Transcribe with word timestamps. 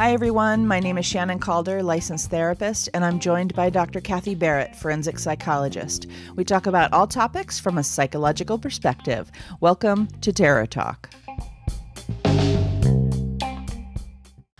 Hi, 0.00 0.12
everyone. 0.12 0.68
My 0.68 0.78
name 0.78 0.98
is 0.98 1.04
Shannon 1.04 1.40
Calder, 1.40 1.82
licensed 1.82 2.30
therapist, 2.30 2.88
and 2.94 3.04
I'm 3.04 3.18
joined 3.18 3.54
by 3.54 3.70
Dr. 3.70 4.00
Kathy 4.00 4.36
Barrett, 4.36 4.76
forensic 4.76 5.18
psychologist. 5.18 6.06
We 6.36 6.44
talk 6.44 6.66
about 6.68 6.92
all 6.92 7.08
topics 7.08 7.58
from 7.58 7.76
a 7.76 7.82
psychological 7.82 8.56
perspective. 8.56 9.32
Welcome 9.60 10.06
to 10.20 10.32
Terror 10.32 10.66
Talk. 10.66 11.10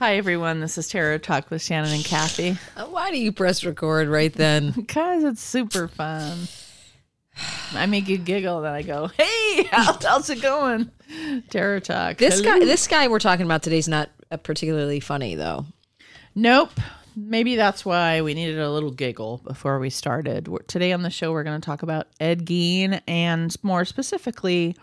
Hi, 0.01 0.17
everyone. 0.17 0.59
This 0.59 0.79
is 0.79 0.89
Terror 0.89 1.19
Talk 1.19 1.49
with 1.51 1.63
Shannon 1.63 1.93
and 1.93 2.05
Kathy. 2.05 2.59
Why 2.89 3.13
do 3.13 3.19
you 3.19 3.31
press 3.31 3.63
record 3.65 4.09
right 4.09 4.33
then? 4.33 4.73
Because 4.77 5.23
it's 5.23 5.43
super 5.43 5.87
fun. 5.87 6.49
I 7.75 7.87
make 7.87 8.09
you 8.09 8.19
giggle, 8.19 8.63
then 8.63 8.73
I 8.73 8.83
go, 8.83 9.09
"Hey, 9.09 9.65
how, 9.71 9.99
how's 10.03 10.31
it 10.31 10.43
going?" 10.43 10.91
Terror 11.51 11.81
Talk. 11.81 12.19
This 12.19 12.41
Hello. 12.41 12.59
guy, 12.59 12.65
this 12.65 12.87
guy 12.87 13.09
we're 13.09 13.19
talking 13.19 13.47
about 13.47 13.63
today 13.63 13.79
is 13.79 13.89
not 13.89 14.11
uh, 14.31 14.37
particularly 14.37 15.01
funny 15.01 15.35
though. 15.35 15.67
Nope. 16.35 16.73
Maybe 17.17 17.57
that's 17.57 17.85
why 17.85 18.23
we 18.23 18.35
needed 18.35 18.61
a 18.61 18.71
little 18.71 18.93
giggle 18.93 19.41
before 19.45 19.81
we 19.81 19.91
started. 19.91 20.47
We're, 20.47 20.61
today 20.61 20.93
on 20.93 21.03
the 21.03 21.11
show, 21.11 21.33
we're 21.33 21.43
going 21.43 21.61
to 21.61 21.65
talk 21.65 21.83
about 21.83 22.07
Ed 22.21 22.47
Gein 22.47 23.01
and 23.09 23.55
more 23.65 23.85
specifically, 23.85 24.77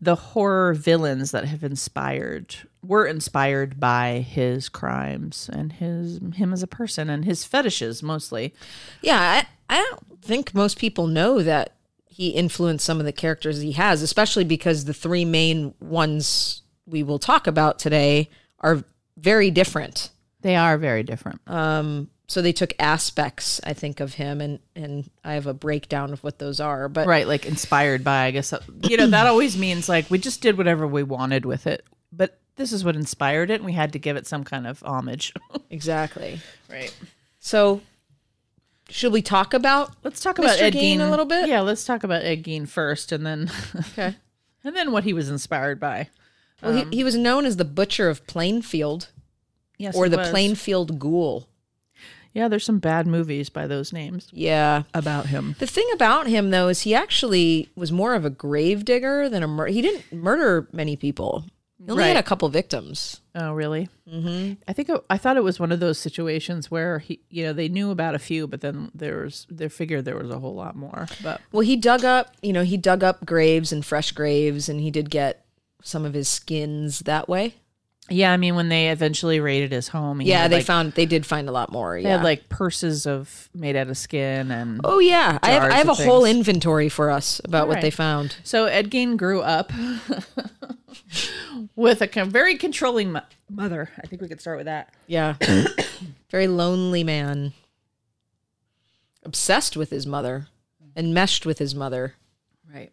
the 0.00 0.16
horror 0.16 0.74
villains 0.74 1.30
that 1.30 1.44
have 1.44 1.62
inspired 1.62 2.56
were 2.82 3.06
inspired 3.06 3.78
by 3.78 4.18
his 4.18 4.68
crimes 4.68 5.48
and 5.52 5.74
his 5.74 6.18
him 6.34 6.52
as 6.52 6.64
a 6.64 6.66
person 6.66 7.08
and 7.08 7.24
his 7.24 7.44
fetishes 7.44 8.02
mostly. 8.02 8.52
Yeah, 9.00 9.20
I, 9.20 9.46
I 9.74 9.80
don't 9.80 10.20
think 10.20 10.54
most 10.54 10.78
people 10.78 11.06
know 11.06 11.42
that 11.42 11.76
he 12.12 12.28
influenced 12.28 12.84
some 12.84 13.00
of 13.00 13.06
the 13.06 13.12
characters 13.12 13.62
he 13.62 13.72
has, 13.72 14.02
especially 14.02 14.44
because 14.44 14.84
the 14.84 14.92
three 14.92 15.24
main 15.24 15.72
ones 15.80 16.60
we 16.86 17.02
will 17.02 17.18
talk 17.18 17.46
about 17.46 17.78
today 17.78 18.28
are 18.60 18.84
very 19.16 19.50
different. 19.50 20.10
They 20.42 20.54
are 20.54 20.76
very 20.76 21.04
different. 21.04 21.40
Um, 21.46 22.10
so 22.28 22.42
they 22.42 22.52
took 22.52 22.74
aspects, 22.78 23.62
I 23.64 23.72
think, 23.72 24.00
of 24.00 24.14
him, 24.14 24.42
and 24.42 24.58
and 24.76 25.08
I 25.24 25.34
have 25.34 25.46
a 25.46 25.54
breakdown 25.54 26.12
of 26.12 26.22
what 26.22 26.38
those 26.38 26.60
are. 26.60 26.88
But 26.90 27.06
right, 27.06 27.26
like 27.26 27.46
inspired 27.46 28.04
by. 28.04 28.24
I 28.24 28.30
guess 28.30 28.52
you 28.82 28.98
know 28.98 29.06
that 29.06 29.26
always 29.26 29.56
means 29.56 29.88
like 29.88 30.10
we 30.10 30.18
just 30.18 30.42
did 30.42 30.58
whatever 30.58 30.86
we 30.86 31.02
wanted 31.02 31.46
with 31.46 31.66
it, 31.66 31.86
but 32.12 32.38
this 32.56 32.72
is 32.72 32.84
what 32.84 32.94
inspired 32.94 33.50
it, 33.50 33.54
and 33.54 33.64
we 33.64 33.72
had 33.72 33.94
to 33.94 33.98
give 33.98 34.16
it 34.18 34.26
some 34.26 34.44
kind 34.44 34.66
of 34.66 34.82
homage. 34.82 35.32
exactly. 35.70 36.40
right. 36.68 36.94
So 37.38 37.80
should 38.92 39.12
we 39.12 39.22
talk 39.22 39.54
about 39.54 39.92
Let's 40.04 40.20
talk 40.20 40.38
about 40.38 40.58
Mr. 40.58 40.62
Ed 40.62 40.74
Gein 40.74 40.98
Gein 40.98 41.06
a 41.06 41.10
little 41.10 41.24
bit? 41.24 41.48
Yeah, 41.48 41.60
let's 41.60 41.84
talk 41.84 42.04
about 42.04 42.22
Ed 42.22 42.42
Gein 42.44 42.68
first, 42.68 43.10
and 43.12 43.26
then 43.26 43.50
Okay. 43.92 44.16
and 44.64 44.76
then 44.76 44.92
what 44.92 45.04
he 45.04 45.12
was 45.12 45.28
inspired 45.28 45.80
by. 45.80 46.08
Well, 46.62 46.74
he, 46.76 46.82
um, 46.82 46.92
he 46.92 47.02
was 47.02 47.16
known 47.16 47.44
as 47.44 47.56
the 47.56 47.64
Butcher 47.64 48.08
of 48.08 48.26
Plainfield 48.26 49.08
Yes, 49.78 49.96
or 49.96 50.04
he 50.04 50.10
the 50.10 50.18
was. 50.18 50.30
Plainfield 50.30 50.98
Ghoul. 51.00 51.48
Yeah, 52.34 52.48
there's 52.48 52.64
some 52.64 52.78
bad 52.78 53.06
movies 53.06 53.50
by 53.50 53.66
those 53.66 53.92
names 53.92 54.28
Yeah. 54.32 54.84
about 54.94 55.26
him. 55.26 55.54
The 55.58 55.66
thing 55.66 55.86
about 55.92 56.28
him, 56.28 56.50
though, 56.50 56.68
is 56.68 56.82
he 56.82 56.94
actually 56.94 57.68
was 57.76 57.92
more 57.92 58.14
of 58.14 58.24
a 58.24 58.30
grave 58.30 58.84
digger 58.86 59.28
than 59.28 59.42
a 59.42 59.48
mur- 59.48 59.66
He 59.66 59.82
didn't 59.82 60.10
murder 60.12 60.66
many 60.72 60.96
people. 60.96 61.44
He 61.84 61.90
only 61.90 62.04
had 62.04 62.16
a 62.16 62.22
couple 62.22 62.48
victims. 62.48 63.20
Oh, 63.34 63.52
really? 63.52 63.88
Mm-hmm. 64.08 64.54
I 64.68 64.72
think 64.72 64.88
it, 64.88 65.04
I 65.10 65.18
thought 65.18 65.36
it 65.36 65.42
was 65.42 65.58
one 65.58 65.72
of 65.72 65.80
those 65.80 65.98
situations 65.98 66.70
where 66.70 66.98
he, 67.00 67.20
you 67.28 67.44
know, 67.44 67.52
they 67.52 67.68
knew 67.68 67.90
about 67.90 68.14
a 68.14 68.18
few, 68.18 68.46
but 68.46 68.60
then 68.60 68.90
there 68.94 69.22
was 69.24 69.46
they 69.50 69.68
figured 69.68 70.04
there 70.04 70.16
was 70.18 70.30
a 70.30 70.38
whole 70.38 70.54
lot 70.54 70.76
more. 70.76 71.06
But 71.22 71.40
Well, 71.50 71.62
he 71.62 71.76
dug 71.76 72.04
up, 72.04 72.34
you 72.42 72.52
know, 72.52 72.62
he 72.62 72.76
dug 72.76 73.02
up 73.02 73.24
graves 73.24 73.72
and 73.72 73.84
fresh 73.84 74.12
graves, 74.12 74.68
and 74.68 74.80
he 74.80 74.90
did 74.90 75.10
get 75.10 75.44
some 75.82 76.04
of 76.04 76.14
his 76.14 76.28
skins 76.28 77.00
that 77.00 77.28
way. 77.28 77.54
yeah, 78.10 78.32
I 78.32 78.36
mean, 78.36 78.54
when 78.56 78.68
they 78.68 78.90
eventually 78.90 79.40
raided 79.40 79.72
his 79.72 79.88
home, 79.88 80.20
Yeah, 80.20 80.46
they 80.48 80.56
like, 80.56 80.64
found 80.66 80.92
they 80.92 81.06
did 81.06 81.24
find 81.24 81.48
a 81.48 81.52
lot 81.52 81.72
more. 81.72 81.96
they 81.96 82.02
Yeah. 82.02 82.16
had 82.18 82.24
like 82.24 82.48
purses 82.48 83.06
of 83.06 83.48
made 83.54 83.74
out 83.76 83.88
of 83.88 83.96
skin 83.96 84.50
and 84.50 84.80
oh 84.84 84.98
yeah, 84.98 85.38
I 85.42 85.50
have 85.52 85.62
I 85.72 85.76
have 85.76 85.88
a 85.88 85.92
of 85.92 85.98
whole 85.98 86.24
inventory 86.24 86.88
for 86.88 87.10
us 87.10 87.40
about 87.44 87.66
what 87.68 87.76
Alright. 87.78 87.82
they 87.82 87.90
found. 87.90 88.36
So 88.44 88.66
Ed 88.66 88.90
Gein 88.90 89.16
grew 89.16 89.40
up 89.40 89.72
with 91.76 92.02
a 92.02 92.08
con- 92.08 92.30
very 92.30 92.56
controlling 92.56 93.12
mo- 93.12 93.22
mother. 93.50 93.90
I 94.02 94.06
think 94.06 94.22
we 94.22 94.28
could 94.28 94.40
start 94.40 94.58
with 94.58 94.66
that. 94.66 94.92
Yeah. 95.06 95.34
Very 96.30 96.46
lonely 96.46 97.04
man. 97.04 97.52
Obsessed 99.24 99.76
with 99.76 99.90
his 99.90 100.06
mother, 100.06 100.48
enmeshed 100.96 101.46
with 101.46 101.58
his 101.58 101.74
mother. 101.74 102.14
Right. 102.72 102.92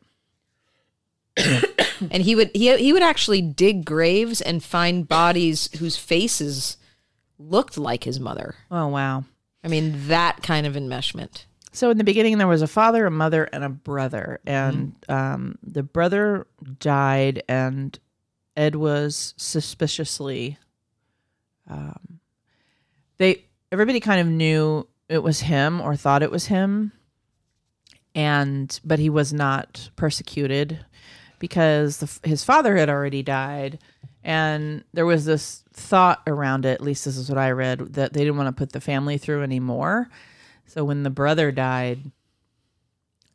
And 2.12 2.24
he 2.24 2.34
would 2.34 2.52
he 2.54 2.76
he 2.78 2.94
would 2.94 3.04
actually 3.04 3.42
dig 3.42 3.84
graves 3.84 4.40
and 4.40 4.64
find 4.64 5.06
bodies 5.06 5.70
whose 5.80 5.98
faces 5.98 6.78
looked 7.38 7.78
like 7.78 8.06
his 8.06 8.22
mother. 8.22 8.56
Oh 8.72 8.88
wow. 8.88 9.26
I 9.66 9.68
mean, 9.68 10.08
that 10.08 10.42
kind 10.42 10.66
of 10.66 10.76
enmeshment. 10.76 11.44
So 11.74 11.90
in 11.90 11.98
the 11.98 12.06
beginning, 12.06 12.38
there 12.38 12.48
was 12.48 12.62
a 12.62 12.68
father, 12.68 13.06
a 13.06 13.12
mother, 13.12 13.44
and 13.52 13.64
a 13.66 13.70
brother, 13.70 14.40
and 14.46 14.96
um, 15.10 15.58
the 15.62 15.84
brother 15.84 16.48
died, 16.80 17.44
and 17.50 18.00
Ed 18.60 18.76
was 18.76 19.34
suspiciously. 19.38 20.58
Um, 21.70 22.20
they 23.18 23.46
everybody 23.72 24.00
kind 24.02 24.20
of 24.20 24.28
knew 24.28 24.86
it 25.08 25.24
was 25.24 25.40
him 25.40 25.80
or 25.80 25.96
thought 25.96 26.24
it 26.24 26.32
was 26.32 26.48
him, 26.48 26.92
and 28.14 28.80
but 28.84 29.00
he 29.00 29.10
was 29.10 29.32
not 29.32 29.90
persecuted 29.96 30.86
because 31.40 31.98
the, 32.00 32.28
his 32.28 32.44
father 32.44 32.76
had 32.76 32.90
already 32.90 33.24
died, 33.24 33.80
and 34.24 34.84
there 34.94 35.06
was 35.06 35.24
this 35.24 35.64
thought 35.72 36.22
around 36.28 36.66
it. 36.66 36.74
At 36.74 36.82
least 36.82 37.06
this 37.06 37.16
is 37.18 37.30
what 37.30 37.38
I 37.38 37.52
read 37.52 37.94
that 37.94 38.12
they 38.12 38.20
didn't 38.20 38.38
want 38.38 38.48
to 38.48 38.60
put 38.60 38.74
the 38.74 38.82
family 38.82 39.18
through 39.18 39.42
anymore. 39.44 40.10
So 40.66 40.84
when 40.84 41.04
the 41.04 41.10
brother 41.10 41.52
died 41.52 42.12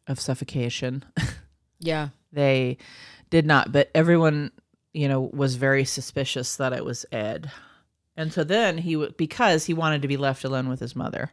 of 0.06 0.20
suffocation, 0.20 1.02
Yeah. 1.80 2.10
they 2.32 2.76
did 3.30 3.46
not, 3.46 3.72
but 3.72 3.90
everyone, 3.94 4.52
you 4.94 5.09
know, 5.09 5.21
was 5.21 5.56
very 5.56 5.84
suspicious 5.84 6.56
that 6.56 6.72
it 6.72 6.84
was 6.84 7.05
Ed. 7.12 7.50
And 8.16 8.32
so 8.32 8.44
then 8.44 8.78
he 8.78 8.97
because 9.19 9.66
he 9.66 9.75
wanted 9.75 10.00
to 10.03 10.09
be 10.09 10.16
left 10.16 10.44
alone 10.44 10.69
with 10.69 10.81
his 10.81 10.97
mother. 10.97 11.32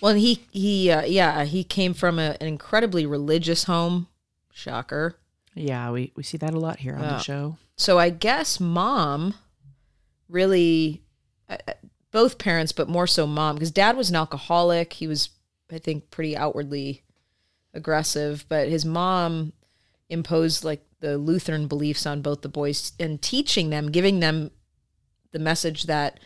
Well, 0.00 0.14
he 0.14 0.40
he 0.50 0.90
uh, 0.90 1.04
yeah, 1.04 1.44
he 1.44 1.62
came 1.62 1.92
from 1.92 2.18
a, 2.18 2.36
an 2.40 2.48
incredibly 2.48 3.06
religious 3.06 3.64
home. 3.64 4.08
Shocker. 4.50 5.16
Yeah, 5.54 5.90
we, 5.90 6.12
we 6.16 6.22
see 6.22 6.38
that 6.38 6.54
a 6.54 6.58
lot 6.58 6.78
here 6.78 6.94
on 6.94 7.02
the 7.02 7.18
show. 7.18 7.58
so 7.76 7.98
I 7.98 8.08
guess 8.10 8.58
mom 8.58 9.34
really 10.28 11.02
uh, 11.48 11.58
uh, 11.68 11.72
both 12.10 12.38
parents 12.38 12.72
but 12.72 12.88
more 12.88 13.06
so 13.06 13.26
mom 13.26 13.56
because 13.56 13.70
dad 13.70 13.96
was 13.96 14.10
an 14.10 14.16
alcoholic 14.16 14.94
he 14.94 15.06
was 15.06 15.30
I 15.70 15.78
think 15.78 16.10
pretty 16.10 16.36
outwardly 16.36 17.02
aggressive 17.74 18.44
but 18.48 18.68
his 18.68 18.84
mom 18.84 19.52
imposed 20.08 20.64
like 20.64 20.85
the 21.00 21.18
Lutheran 21.18 21.66
beliefs 21.66 22.06
on 22.06 22.22
both 22.22 22.42
the 22.42 22.48
boys 22.48 22.92
and 22.98 23.20
teaching 23.20 23.70
them 23.70 23.90
giving 23.90 24.20
them 24.20 24.50
the 25.32 25.38
message 25.38 25.84
that 25.84 26.18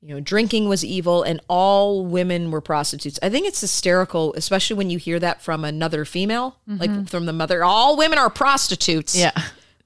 you 0.00 0.08
know 0.14 0.20
drinking 0.20 0.68
was 0.68 0.84
evil 0.84 1.22
and 1.22 1.40
all 1.48 2.04
women 2.04 2.50
were 2.50 2.60
prostitutes 2.60 3.18
i 3.22 3.30
think 3.30 3.46
it's 3.46 3.60
hysterical 3.60 4.34
especially 4.34 4.76
when 4.76 4.90
you 4.90 4.98
hear 4.98 5.18
that 5.20 5.40
from 5.40 5.64
another 5.64 6.04
female 6.04 6.56
like 6.66 6.90
mm-hmm. 6.90 7.04
from 7.04 7.24
the 7.24 7.32
mother 7.32 7.62
all 7.64 7.96
women 7.96 8.18
are 8.18 8.28
prostitutes 8.28 9.14
Yeah. 9.16 9.30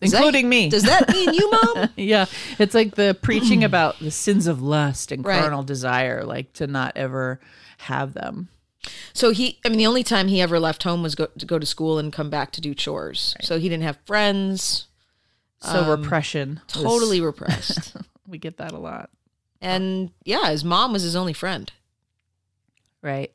Does 0.01 0.11
that- 0.13 0.19
Including 0.19 0.49
me. 0.49 0.69
does 0.69 0.83
that 0.83 1.09
mean 1.11 1.33
you 1.33 1.51
mom 1.51 1.89
yeah. 1.97 2.27
It's 2.59 2.75
like 2.75 2.95
the 2.97 3.17
preaching 3.23 3.65
about 3.65 3.99
the 3.99 4.11
sins 4.11 4.47
of 4.47 4.61
lust 4.61 5.11
and 5.13 5.25
Right. 5.25 5.41
carnal 5.41 5.63
desire, 5.63 6.23
like 6.25 6.53
to 6.55 6.67
not 6.67 6.93
ever 6.97 7.41
have 7.79 8.13
them. 8.13 8.49
So 9.13 9.31
he, 9.31 9.59
I 9.65 9.69
mean, 9.69 9.79
the 9.79 9.87
only 9.87 10.03
time 10.05 10.29
he 10.29 10.41
ever 10.41 10.59
left 10.61 10.83
home 10.83 11.03
was 11.03 11.15
go, 11.15 11.27
to 11.27 11.47
go 11.47 11.59
to 11.59 11.67
school 11.67 11.99
and 11.99 12.13
come 12.13 12.31
back 12.31 12.53
to 12.53 12.61
do 12.61 12.75
chores. 12.75 13.35
So 13.41 13.59
he 13.59 13.69
didn't 13.69 13.85
have 13.85 13.99
friends. 14.05 14.87
So 15.61 15.89
repression. 15.97 16.61
was- 16.75 16.83
Totally 16.85 17.21
repressed. 17.21 17.97
we 18.29 18.39
get 18.39 18.57
that 18.59 18.73
a 18.73 18.79
lot. 18.79 19.11
and 19.61 20.11
yeah, 20.25 20.51
his 20.51 20.65
mom 20.65 20.93
was 20.93 21.03
his 21.03 21.17
only 21.17 21.33
friend. 21.33 21.73
right 23.03 23.33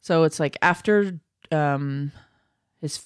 so 0.00 0.22
it's 0.22 0.38
like 0.38 0.56
after 0.62 1.18
um 1.50 2.12
his 2.80 3.00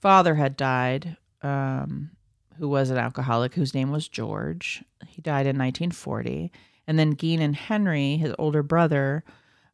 father 0.00 0.34
had 0.36 0.56
died 0.56 1.16
um 1.42 2.10
who 2.58 2.68
was 2.68 2.90
an 2.90 2.96
alcoholic 2.98 3.54
whose 3.54 3.74
name 3.74 3.90
was 3.90 4.08
george 4.08 4.84
he 5.06 5.20
died 5.22 5.46
in 5.46 5.56
1940 5.58 6.52
and 6.86 6.98
then 6.98 7.16
Gein 7.16 7.40
and 7.40 7.56
henry 7.56 8.16
his 8.16 8.34
older 8.38 8.62
brother 8.62 9.24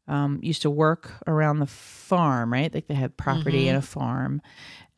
um, 0.06 0.38
used 0.42 0.62
to 0.62 0.70
work 0.70 1.12
around 1.26 1.58
the 1.58 1.66
farm 1.66 2.52
right 2.52 2.74
like 2.74 2.86
they 2.86 2.94
had 2.94 3.16
property 3.16 3.68
and 3.68 3.78
a 3.78 3.82
farm 3.82 4.42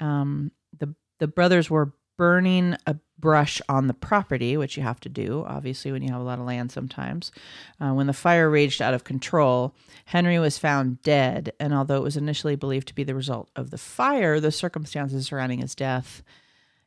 um, 0.00 0.50
the 0.78 0.94
the 1.18 1.28
brothers 1.28 1.70
were 1.70 1.92
burning 2.16 2.76
a 2.86 2.96
brush 3.18 3.60
on 3.68 3.86
the 3.86 3.94
property, 3.94 4.56
which 4.56 4.76
you 4.76 4.82
have 4.82 5.00
to 5.00 5.08
do, 5.08 5.44
obviously, 5.46 5.92
when 5.92 6.02
you 6.02 6.12
have 6.12 6.20
a 6.20 6.24
lot 6.24 6.38
of 6.38 6.44
land 6.44 6.70
sometimes. 6.70 7.32
Uh, 7.80 7.92
when 7.92 8.06
the 8.06 8.12
fire 8.12 8.50
raged 8.50 8.82
out 8.82 8.94
of 8.94 9.04
control, 9.04 9.74
Henry 10.06 10.38
was 10.38 10.58
found 10.58 11.02
dead. 11.02 11.52
And 11.58 11.72
although 11.72 11.96
it 11.96 12.02
was 12.02 12.16
initially 12.16 12.56
believed 12.56 12.88
to 12.88 12.94
be 12.94 13.04
the 13.04 13.14
result 13.14 13.50
of 13.56 13.70
the 13.70 13.78
fire, 13.78 14.40
the 14.40 14.52
circumstances 14.52 15.26
surrounding 15.26 15.60
his 15.60 15.74
death 15.74 16.22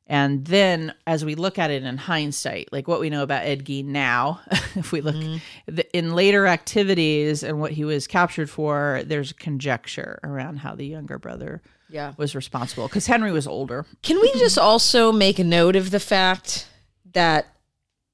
And 0.10 0.44
then, 0.46 0.96
as 1.06 1.24
we 1.24 1.36
look 1.36 1.60
at 1.60 1.70
it 1.70 1.84
in 1.84 1.98
hindsight, 1.98 2.70
like 2.72 2.88
what 2.88 3.00
we 3.00 3.12
know 3.12 3.22
about 3.22 3.46
Ed 3.46 3.64
Gein 3.64 3.86
now, 3.86 4.42
if 4.76 4.92
we 4.92 5.02
look 5.02 5.16
mm-hmm. 5.16 5.38
the, 5.68 5.98
in 5.98 6.16
later 6.16 6.48
activities 6.48 7.44
and 7.44 7.62
what 7.62 7.74
he 7.74 7.86
was 7.86 8.08
captured 8.08 8.50
for, 8.50 9.04
there's 9.06 9.34
conjecture 9.34 10.20
around 10.24 10.58
how 10.58 10.74
the 10.74 10.88
younger 10.88 11.20
brother 11.20 11.62
Yeah. 11.90 12.14
was 12.18 12.34
responsible 12.34 12.88
because 12.88 13.06
Henry 13.06 13.32
was 13.32 13.46
older. 13.46 13.86
Can 14.02 14.20
we 14.20 14.32
just 14.34 14.58
also 14.58 15.12
make 15.12 15.38
a 15.38 15.44
note 15.44 15.76
of 15.76 15.92
the 15.92 16.00
fact 16.00 16.68
that 17.14 17.46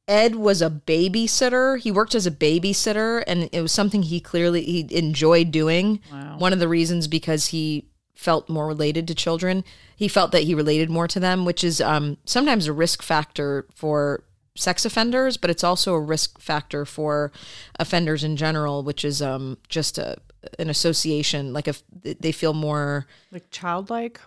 Ed 0.06 0.36
was 0.36 0.62
a 0.62 0.70
babysitter? 0.70 1.80
He 1.80 1.92
worked 1.92 2.14
as 2.14 2.28
a 2.28 2.32
babysitter 2.32 3.24
and 3.26 3.48
it 3.54 3.62
was 3.62 3.72
something 3.72 4.04
he 4.04 4.20
clearly 4.20 4.64
he 4.64 4.86
enjoyed 4.92 5.50
doing. 5.50 6.02
Wow. 6.12 6.40
One 6.40 6.52
of 6.52 6.60
the 6.60 6.68
reasons 6.68 7.08
because 7.08 7.48
he 7.48 7.90
felt 8.16 8.50
more 8.50 8.68
related 8.68 9.08
to 9.08 9.16
children. 9.16 9.64
He 9.96 10.08
felt 10.08 10.32
that 10.32 10.44
he 10.44 10.56
related 10.56 10.90
more 10.90 11.08
to 11.08 11.20
them, 11.20 11.46
which 11.46 11.64
is 11.64 11.82
um, 11.82 12.18
sometimes 12.26 12.68
a 12.68 12.74
risk 12.74 13.02
factor 13.04 13.66
for 13.76 14.24
sex 14.56 14.86
offenders, 14.86 15.38
but 15.38 15.50
it's 15.50 15.64
also 15.64 15.94
a 15.94 16.00
risk 16.00 16.40
factor 16.40 16.86
for 16.86 17.32
offenders 17.78 18.24
in 18.24 18.38
general, 18.38 18.84
which 18.84 19.04
is 19.06 19.22
um, 19.22 19.58
just 19.68 19.98
a 19.98 20.18
an 20.60 20.70
association. 20.70 21.54
Like 21.54 21.68
if 21.68 21.84
they 22.04 22.32
feel 22.32 22.54
more 22.54 23.08
Like 23.32 23.50
childlike? 23.52 24.20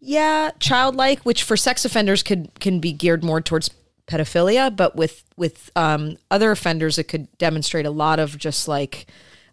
yeah, 0.00 0.50
childlike, 0.58 1.20
which 1.22 1.42
for 1.42 1.56
sex 1.56 1.84
offenders 1.84 2.22
could 2.22 2.58
can 2.60 2.78
be 2.78 2.92
geared 2.92 3.24
more 3.24 3.40
towards 3.40 3.70
pedophilia, 4.06 4.74
but 4.74 4.96
with 4.96 5.24
with 5.36 5.70
um, 5.76 6.16
other 6.30 6.50
offenders, 6.50 6.98
it 6.98 7.04
could 7.04 7.26
demonstrate 7.38 7.86
a 7.86 7.90
lot 7.90 8.18
of 8.18 8.36
just 8.38 8.68
like 8.68 9.06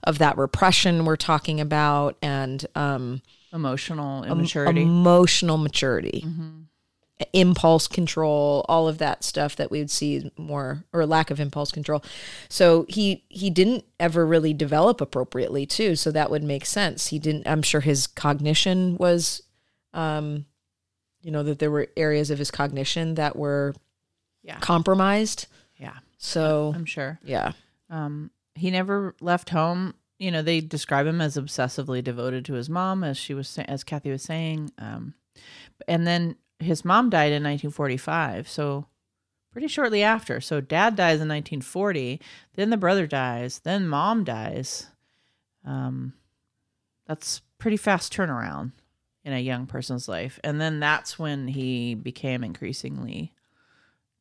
of 0.04 0.18
that 0.18 0.38
repression 0.38 1.06
we're 1.06 1.16
talking 1.16 1.60
about 1.60 2.18
and 2.22 2.66
um, 2.76 3.22
Emotional 3.52 4.24
immaturity. 4.24 4.82
emotional 4.82 5.58
maturity, 5.58 6.24
impulse 7.34 7.88
control, 7.88 8.66
all 8.70 8.88
of 8.88 8.98
that 9.00 9.24
stuff 9.24 9.56
that 9.56 9.72
we 9.72 9.80
would 9.80 9.92
see 9.92 10.32
more 10.38 10.84
or 10.94 11.06
lack 11.06 11.32
of 11.32 11.40
impulse 11.40 11.72
control. 11.72 12.04
So 12.48 12.86
he 12.88 13.24
he 13.30 13.50
didn't 13.50 13.86
ever 14.00 14.26
really 14.26 14.54
develop 14.54 15.02
appropriately 15.02 15.66
too. 15.66 15.96
So 15.96 16.12
that 16.12 16.30
would 16.32 16.44
make 16.44 16.66
sense. 16.66 17.08
He 17.08 17.20
didn't. 17.20 17.48
I'm 17.48 17.62
sure 17.62 17.82
his 17.82 18.08
cognition 18.08 18.98
was, 18.98 19.42
um, 19.94 20.46
you 21.22 21.32
know, 21.32 21.44
that 21.44 21.60
there 21.60 21.72
were 21.72 21.88
areas 21.98 22.30
of 22.32 22.40
his 22.40 22.52
cognition 22.52 23.16
that 23.16 23.36
were 23.36 23.74
yeah. 24.44 24.60
compromised. 24.60 25.48
Yeah. 25.78 25.98
So 26.18 26.74
I'm 26.76 26.86
sure. 26.86 27.20
yeah, 27.24 27.54
Um, 27.90 28.32
he 28.56 28.72
never 28.72 29.16
left 29.22 29.50
home. 29.50 29.94
You 30.20 30.32
know, 30.32 30.42
they 30.42 30.62
describe 30.62 31.08
him 31.08 31.22
as 31.22 31.38
obsessively 31.38 32.04
devoted 32.04 32.46
to 32.46 32.54
his 32.54 32.70
mom, 32.70 33.04
as 33.04 33.18
she 33.18 33.34
was, 33.34 33.58
as 33.58 33.84
Kathy 33.84 34.12
was 34.12 34.22
saying. 34.22 34.72
Um, 34.78 35.16
and 35.88 36.06
then 36.06 36.36
his 36.60 36.84
mom 36.84 37.10
died 37.10 37.32
in 37.32 37.44
1945, 37.44 38.48
so 38.48 38.86
pretty 39.52 39.68
shortly 39.68 40.04
after. 40.04 40.42
So 40.42 40.62
dad 40.62 40.96
dies 40.96 41.22
in 41.22 41.28
1940, 41.28 42.22
then 42.56 42.70
the 42.70 42.78
brother 42.78 43.08
dies, 43.08 43.60
then 43.60 43.88
mom 43.88 44.24
dies. 44.24 44.88
Um, 45.66 46.14
that's 47.08 47.42
pretty 47.58 47.78
fast 47.78 48.14
turnaround 48.14 48.72
in 49.24 49.34
a 49.34 49.40
young 49.40 49.66
person's 49.66 50.08
life, 50.08 50.40
and 50.44 50.60
then 50.60 50.80
that's 50.80 51.18
when 51.20 51.48
he 51.48 51.96
became 51.96 52.44
increasingly 52.44 53.34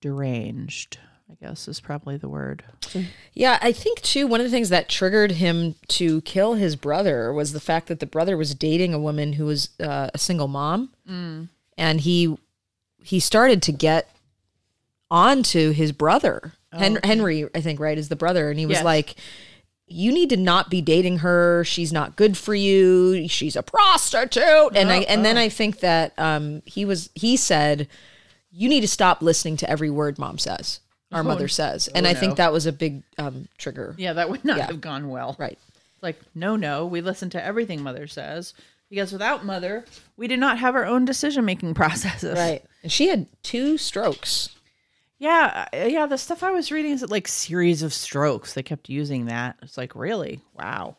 deranged. 0.00 0.98
I 1.30 1.34
guess 1.44 1.68
is 1.68 1.78
probably 1.80 2.16
the 2.16 2.28
word. 2.28 2.64
Yeah, 3.34 3.58
I 3.60 3.70
think 3.72 4.00
too 4.00 4.26
one 4.26 4.40
of 4.40 4.44
the 4.46 4.50
things 4.50 4.70
that 4.70 4.88
triggered 4.88 5.32
him 5.32 5.74
to 5.88 6.20
kill 6.22 6.54
his 6.54 6.74
brother 6.74 7.32
was 7.32 7.52
the 7.52 7.60
fact 7.60 7.88
that 7.88 8.00
the 8.00 8.06
brother 8.06 8.36
was 8.36 8.54
dating 8.54 8.94
a 8.94 8.98
woman 8.98 9.34
who 9.34 9.44
was 9.44 9.70
uh, 9.78 10.08
a 10.14 10.18
single 10.18 10.48
mom, 10.48 10.90
and 11.76 12.00
he 12.00 12.36
he 13.02 13.20
started 13.20 13.62
to 13.62 13.72
get 13.72 14.10
onto 15.10 15.70
his 15.72 15.92
brother 15.92 16.52
Hen- 16.72 16.98
Henry, 17.02 17.46
I 17.54 17.62
think, 17.62 17.80
right, 17.80 17.96
is 17.96 18.08
the 18.10 18.16
brother, 18.16 18.50
and 18.50 18.58
he 18.58 18.66
was 18.66 18.76
Yes. 18.78 18.84
like. 18.84 19.14
You 19.90 20.12
need 20.12 20.28
to 20.28 20.36
not 20.36 20.68
be 20.68 20.82
dating 20.82 21.20
her. 21.20 21.64
She's 21.64 21.94
not 21.94 22.14
good 22.14 22.36
for 22.36 22.54
you. 22.54 23.26
She's 23.26 23.56
a 23.56 23.62
prostitute. 23.62 24.76
And 24.76 24.90
I 24.90 24.98
and 25.08 25.24
then 25.24 25.38
I 25.38 25.48
think 25.48 25.80
that 25.80 26.12
um, 26.18 26.60
he 26.66 26.84
was 26.84 27.08
he 27.14 27.38
said, 27.38 27.88
"You 28.50 28.68
need 28.68 28.82
to 28.82 28.86
stop 28.88 29.22
listening 29.22 29.56
to 29.56 29.70
every 29.70 29.88
word 29.88 30.18
mom 30.18 30.36
says, 30.36 30.80
our 31.12 31.22
mother 31.24 31.48
says." 31.48 31.88
And 31.88 32.06
oh 32.06 32.10
I 32.10 32.12
no. 32.12 32.20
think 32.20 32.36
that 32.36 32.52
was 32.52 32.66
a 32.66 32.72
big 32.72 33.02
um, 33.18 33.48
trigger. 33.58 33.94
Yeah, 33.98 34.12
that 34.14 34.28
would 34.30 34.44
not 34.44 34.58
Yeah. 34.58 34.66
have 34.66 34.80
gone 34.80 35.08
well. 35.08 35.36
Right. 35.38 35.58
Like, 36.02 36.20
no, 36.34 36.54
no, 36.56 36.86
we 36.86 37.00
listen 37.00 37.30
to 37.30 37.44
everything 37.44 37.82
mother 37.82 38.06
says 38.06 38.54
because 38.88 39.12
without 39.12 39.44
mother, 39.44 39.84
we 40.16 40.28
did 40.28 40.38
not 40.38 40.58
have 40.58 40.74
our 40.76 40.84
own 40.86 41.04
decision 41.04 41.44
making 41.44 41.74
processes. 41.82 42.38
Right. 42.38 42.62
And 42.82 42.92
she 42.92 43.08
had 43.08 43.26
two 43.42 43.76
strokes. 43.78 44.50
Yeah. 45.18 45.66
uh, 45.74 45.78
Yeah. 45.86 46.06
The 46.06 46.16
stuff 46.18 46.42
I 46.44 46.50
was 46.52 46.70
reading 46.70 46.92
is 46.92 47.02
like 47.10 47.26
series 47.26 47.82
of 47.82 47.92
strokes. 47.92 48.52
They 48.54 48.62
kept 48.62 48.88
using 48.88 49.26
that. 49.26 49.56
It's 49.62 49.76
like, 49.76 49.94
really? 49.96 50.40
Wow. 50.54 50.96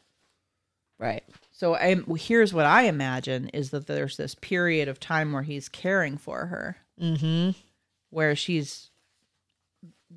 Right. 0.97 1.23
So 1.53 1.75
I, 1.75 1.95
here's 2.17 2.53
what 2.53 2.65
I 2.65 2.83
imagine 2.83 3.49
is 3.49 3.69
that 3.71 3.87
there's 3.87 4.17
this 4.17 4.35
period 4.35 4.87
of 4.89 4.99
time 4.99 5.31
where 5.31 5.43
he's 5.43 5.69
caring 5.69 6.17
for 6.17 6.45
her, 6.47 6.77
Mm-hmm. 7.01 7.51
where 8.09 8.35
she's 8.35 8.88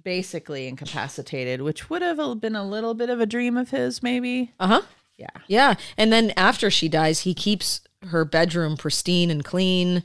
basically 0.05 0.67
incapacitated, 0.69 1.63
which 1.63 1.91
would 1.91 2.03
have 2.03 2.41
been 2.41 2.57
a 2.57 2.67
little 2.67 2.95
bit 2.95 3.11
of 3.11 3.21
a 3.21 3.27
dream 3.27 3.57
of 3.57 3.71
his, 3.71 4.03
maybe. 4.03 4.53
Uh 4.59 4.67
huh. 4.67 4.83
Yeah. 5.17 5.27
Yeah. 5.47 5.75
And 5.97 6.13
then 6.13 6.33
after 6.37 6.71
she 6.71 6.89
dies, 6.89 7.21
he 7.21 7.35
keeps 7.35 7.81
her 8.09 8.25
bedroom 8.25 8.77
pristine 8.77 9.31
and 9.31 9.45
clean. 9.45 10.03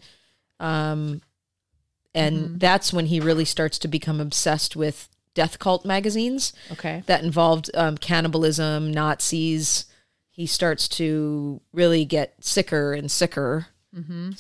Um, 0.60 1.22
and 2.13 2.60
that's 2.60 2.92
when 2.92 3.07
he 3.07 3.19
really 3.19 3.45
starts 3.45 3.78
to 3.80 3.88
become 3.88 4.19
obsessed 4.19 4.75
with 4.75 5.07
death 5.34 5.60
cult 5.60 5.86
magazines 5.86 6.51
Okay. 6.72 7.04
that 7.06 7.24
involved 7.24 7.69
um, 7.75 7.98
cannibalism, 7.98 8.92
Nazis. 8.92 9.86
He 10.31 10.45
starts 10.48 10.88
to 10.89 11.62
really 11.74 12.06
get 12.06 12.34
sicker 12.44 12.94
and 12.94 13.10
sicker 13.12 13.68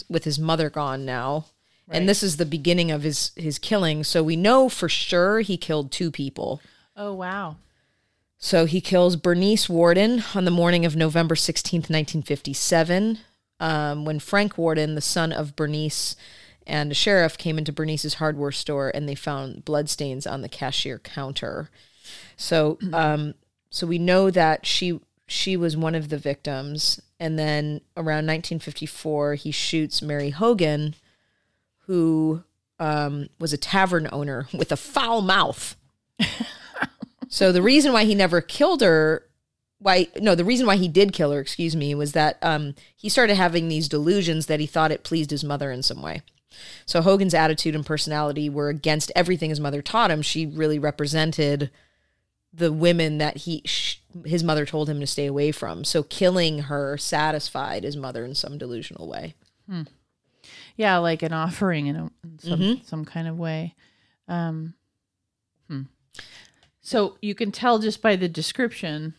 with 0.09 0.23
his 0.23 0.37
mother 0.37 0.69
gone 0.69 1.03
now. 1.05 1.45
And 1.89 2.09
this 2.09 2.21
is 2.21 2.37
the 2.37 2.45
beginning 2.45 2.91
of 2.91 3.03
his 3.03 3.31
his 3.35 3.59
killing. 3.59 4.03
So 4.03 4.21
we 4.23 4.35
know 4.35 4.69
for 4.69 4.89
sure 4.89 5.39
he 5.39 5.57
killed 5.57 5.91
two 5.91 6.11
people. 6.11 6.61
Oh, 6.95 7.13
wow. 7.13 7.57
So 8.37 8.65
he 8.65 8.81
kills 8.81 9.15
Bernice 9.15 9.69
Worden 9.69 10.23
on 10.35 10.45
the 10.45 10.51
morning 10.51 10.85
of 10.85 10.95
November 10.95 11.33
16th, 11.33 11.89
1957, 11.89 13.19
um, 13.59 14.05
when 14.05 14.19
Frank 14.19 14.57
Worden, 14.57 14.95
the 14.95 15.01
son 15.01 15.31
of 15.31 15.55
Bernice, 15.55 16.15
and 16.67 16.91
a 16.91 16.95
sheriff 16.95 17.37
came 17.37 17.57
into 17.57 17.71
Bernice's 17.71 18.15
hardware 18.15 18.51
store 18.51 18.91
and 18.93 19.07
they 19.07 19.15
found 19.15 19.65
bloodstains 19.65 20.27
on 20.27 20.41
the 20.41 20.49
cashier 20.49 20.99
counter. 20.99 21.69
So, 22.35 22.77
um, 22.93 23.33
so 23.69 23.87
we 23.87 23.97
know 23.97 24.29
that 24.29 24.65
she 24.65 24.99
she 25.27 25.57
was 25.57 25.75
one 25.75 25.95
of 25.95 26.09
the 26.09 26.17
victims. 26.17 27.01
And 27.19 27.37
then 27.37 27.81
around 27.95 28.25
1954, 28.27 29.35
he 29.35 29.51
shoots 29.51 30.01
Mary 30.01 30.29
Hogan, 30.29 30.95
who 31.87 32.43
um, 32.79 33.27
was 33.39 33.53
a 33.53 33.57
tavern 33.57 34.07
owner 34.11 34.47
with 34.53 34.71
a 34.71 34.77
foul 34.77 35.21
mouth. 35.21 35.75
So 37.29 37.51
the 37.51 37.61
reason 37.61 37.93
why 37.93 38.05
he 38.05 38.15
never 38.15 38.41
killed 38.41 38.81
her, 38.81 39.23
why 39.79 40.07
no, 40.19 40.33
the 40.33 40.45
reason 40.45 40.65
why 40.65 40.77
he 40.77 40.87
did 40.87 41.13
kill 41.13 41.31
her, 41.31 41.39
excuse 41.39 41.75
me, 41.75 41.93
was 41.93 42.13
that 42.13 42.37
um, 42.41 42.73
he 42.95 43.09
started 43.09 43.35
having 43.35 43.67
these 43.67 43.89
delusions 43.89 44.45
that 44.47 44.59
he 44.59 44.65
thought 44.65 44.91
it 44.91 45.03
pleased 45.03 45.31
his 45.31 45.43
mother 45.43 45.71
in 45.71 45.83
some 45.83 46.01
way. 46.01 46.21
So 46.85 47.01
Hogan's 47.01 47.33
attitude 47.33 47.75
and 47.75 47.85
personality 47.85 48.49
were 48.49 48.69
against 48.69 49.11
everything 49.15 49.49
his 49.49 49.59
mother 49.59 49.81
taught 49.81 50.09
him. 50.09 50.21
She 50.21 50.45
really 50.45 50.79
represented 50.79 51.69
the 52.53 52.73
women 52.73 53.19
that 53.19 53.37
he 53.37 53.61
sh- 53.65 54.01
his 54.25 54.43
mother 54.43 54.65
told 54.65 54.89
him 54.89 54.99
to 54.99 55.05
stay 55.05 55.27
away 55.27 55.51
from. 55.51 55.83
So 55.83 56.01
killing 56.01 56.59
her 56.59 56.97
satisfied 56.97 57.83
his 57.83 57.95
mother 57.97 58.25
in 58.25 58.33
some 58.33 58.57
delusional 58.57 59.07
way. 59.07 59.35
Yeah, 60.77 60.97
like 60.99 61.21
an 61.23 61.33
offering 61.33 61.87
in, 61.87 61.95
a, 61.95 62.09
in 62.23 62.39
some 62.39 62.81
some 62.85 63.05
kind 63.05 63.27
of 63.27 63.37
way. 63.37 63.75
Um, 64.27 64.73
hmm. 65.67 65.81
So 66.81 67.17
you 67.21 67.35
can 67.35 67.51
tell 67.51 67.79
just 67.79 68.01
by 68.01 68.15
the 68.15 68.29
description 68.29 69.13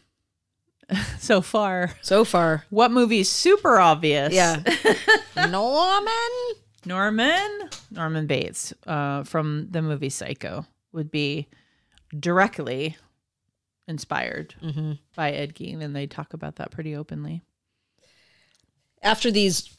so 1.18 1.40
far 1.42 1.92
So 2.00 2.24
far, 2.24 2.64
what 2.70 2.90
movie's 2.90 3.28
super 3.30 3.78
obvious. 3.78 4.32
yeah. 4.32 4.62
Norman. 5.50 6.14
Norman 6.86 7.68
Norman 7.90 8.26
Bates 8.26 8.72
uh, 8.86 9.24
from 9.24 9.66
the 9.70 9.82
movie 9.82 10.08
Psycho 10.08 10.64
would 10.92 11.10
be 11.10 11.48
directly 12.18 12.96
inspired 13.88 14.54
by 15.16 15.32
Ed 15.32 15.54
Gein, 15.54 15.82
and 15.82 15.94
they 15.94 16.06
talk 16.06 16.32
about 16.34 16.56
that 16.56 16.70
pretty 16.70 16.94
openly. 16.94 17.42
after 19.02 19.30
these 19.30 19.76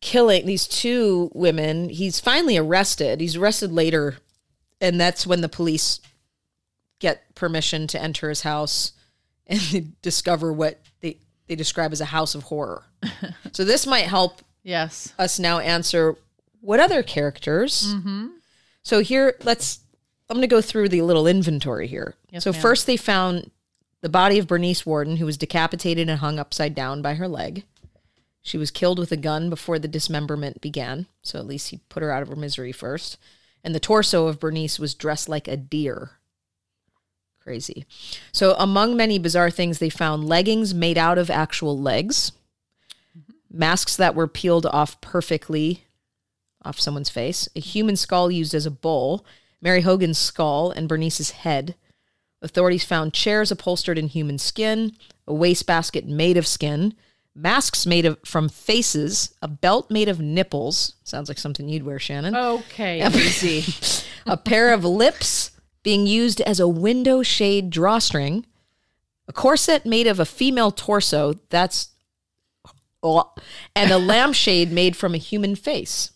killing 0.00 0.46
these 0.46 0.66
two 0.66 1.30
women, 1.34 1.88
he's 1.88 2.20
finally 2.20 2.56
arrested. 2.56 3.20
He's 3.20 3.36
arrested 3.36 3.72
later, 3.72 4.16
and 4.80 5.00
that's 5.00 5.26
when 5.26 5.40
the 5.40 5.48
police 5.48 6.00
get 7.00 7.34
permission 7.34 7.86
to 7.88 8.00
enter 8.02 8.28
his 8.28 8.42
house 8.42 8.92
and 9.46 9.60
they 9.60 9.84
discover 10.02 10.52
what 10.52 10.80
they 11.00 11.16
they 11.46 11.54
describe 11.54 11.92
as 11.92 12.00
a 12.00 12.06
house 12.06 12.34
of 12.34 12.44
horror. 12.44 12.82
so 13.52 13.64
this 13.64 13.86
might 13.86 14.04
help 14.04 14.42
Yes. 14.64 15.14
us 15.18 15.38
now 15.38 15.60
answer 15.60 16.16
what 16.60 16.80
other 16.80 17.02
characters? 17.02 17.94
Mm-hmm. 17.94 18.26
So 18.82 19.00
here, 19.00 19.34
let's. 19.44 19.80
I'm 20.28 20.34
going 20.36 20.42
to 20.42 20.54
go 20.54 20.60
through 20.60 20.90
the 20.90 21.00
little 21.02 21.26
inventory 21.26 21.86
here. 21.86 22.14
Yes, 22.30 22.44
so 22.44 22.52
ma'am. 22.52 22.60
first, 22.60 22.86
they 22.86 22.98
found 22.98 23.50
the 24.02 24.10
body 24.10 24.38
of 24.38 24.46
Bernice 24.46 24.84
Worden, 24.84 25.16
who 25.16 25.24
was 25.24 25.38
decapitated 25.38 26.08
and 26.10 26.18
hung 26.18 26.38
upside 26.38 26.74
down 26.74 27.00
by 27.00 27.14
her 27.14 27.26
leg. 27.28 27.64
She 28.42 28.58
was 28.58 28.70
killed 28.70 28.98
with 28.98 29.12
a 29.12 29.16
gun 29.16 29.50
before 29.50 29.78
the 29.78 29.88
dismemberment 29.88 30.60
began. 30.60 31.06
So 31.22 31.38
at 31.38 31.46
least 31.46 31.70
he 31.70 31.80
put 31.88 32.02
her 32.02 32.10
out 32.10 32.22
of 32.22 32.28
her 32.28 32.36
misery 32.36 32.72
first. 32.72 33.18
And 33.62 33.74
the 33.74 33.80
torso 33.80 34.26
of 34.26 34.40
Bernice 34.40 34.78
was 34.78 34.94
dressed 34.94 35.28
like 35.28 35.48
a 35.48 35.56
deer. 35.56 36.12
Crazy. 37.40 37.86
So, 38.30 38.54
among 38.58 38.96
many 38.96 39.18
bizarre 39.18 39.50
things, 39.50 39.78
they 39.78 39.88
found 39.88 40.28
leggings 40.28 40.74
made 40.74 40.98
out 40.98 41.16
of 41.16 41.30
actual 41.30 41.78
legs, 41.78 42.32
masks 43.50 43.96
that 43.96 44.14
were 44.14 44.28
peeled 44.28 44.66
off 44.66 45.00
perfectly 45.00 45.84
off 46.62 46.78
someone's 46.78 47.08
face, 47.08 47.48
a 47.56 47.60
human 47.60 47.96
skull 47.96 48.30
used 48.30 48.54
as 48.54 48.66
a 48.66 48.70
bowl, 48.70 49.24
Mary 49.62 49.80
Hogan's 49.80 50.18
skull, 50.18 50.70
and 50.70 50.88
Bernice's 50.88 51.30
head. 51.30 51.74
Authorities 52.42 52.84
found 52.84 53.14
chairs 53.14 53.50
upholstered 53.50 53.98
in 53.98 54.08
human 54.08 54.38
skin, 54.38 54.92
a 55.26 55.32
wastebasket 55.32 56.06
made 56.06 56.36
of 56.36 56.46
skin, 56.46 56.94
masks 57.38 57.86
made 57.86 58.04
of 58.04 58.18
from 58.24 58.48
faces, 58.48 59.34
a 59.40 59.48
belt 59.48 59.90
made 59.90 60.08
of 60.08 60.20
nipples. 60.20 60.94
Sounds 61.04 61.28
like 61.28 61.38
something 61.38 61.68
you'd 61.68 61.84
wear, 61.84 61.98
Shannon. 61.98 62.34
Okay, 62.34 63.06
easy. 63.14 63.64
a 64.26 64.36
pair 64.36 64.72
of 64.72 64.84
lips 64.84 65.52
being 65.82 66.06
used 66.06 66.40
as 66.42 66.60
a 66.60 66.68
window 66.68 67.22
shade 67.22 67.70
drawstring, 67.70 68.44
a 69.26 69.32
corset 69.32 69.86
made 69.86 70.06
of 70.06 70.20
a 70.20 70.26
female 70.26 70.70
torso. 70.70 71.34
That's 71.50 71.90
oh, 73.02 73.32
and 73.74 73.90
a 73.90 73.98
lampshade 74.12 74.72
made 74.72 74.96
from 74.96 75.14
a 75.14 75.18
human 75.18 75.54
face. 75.54 76.10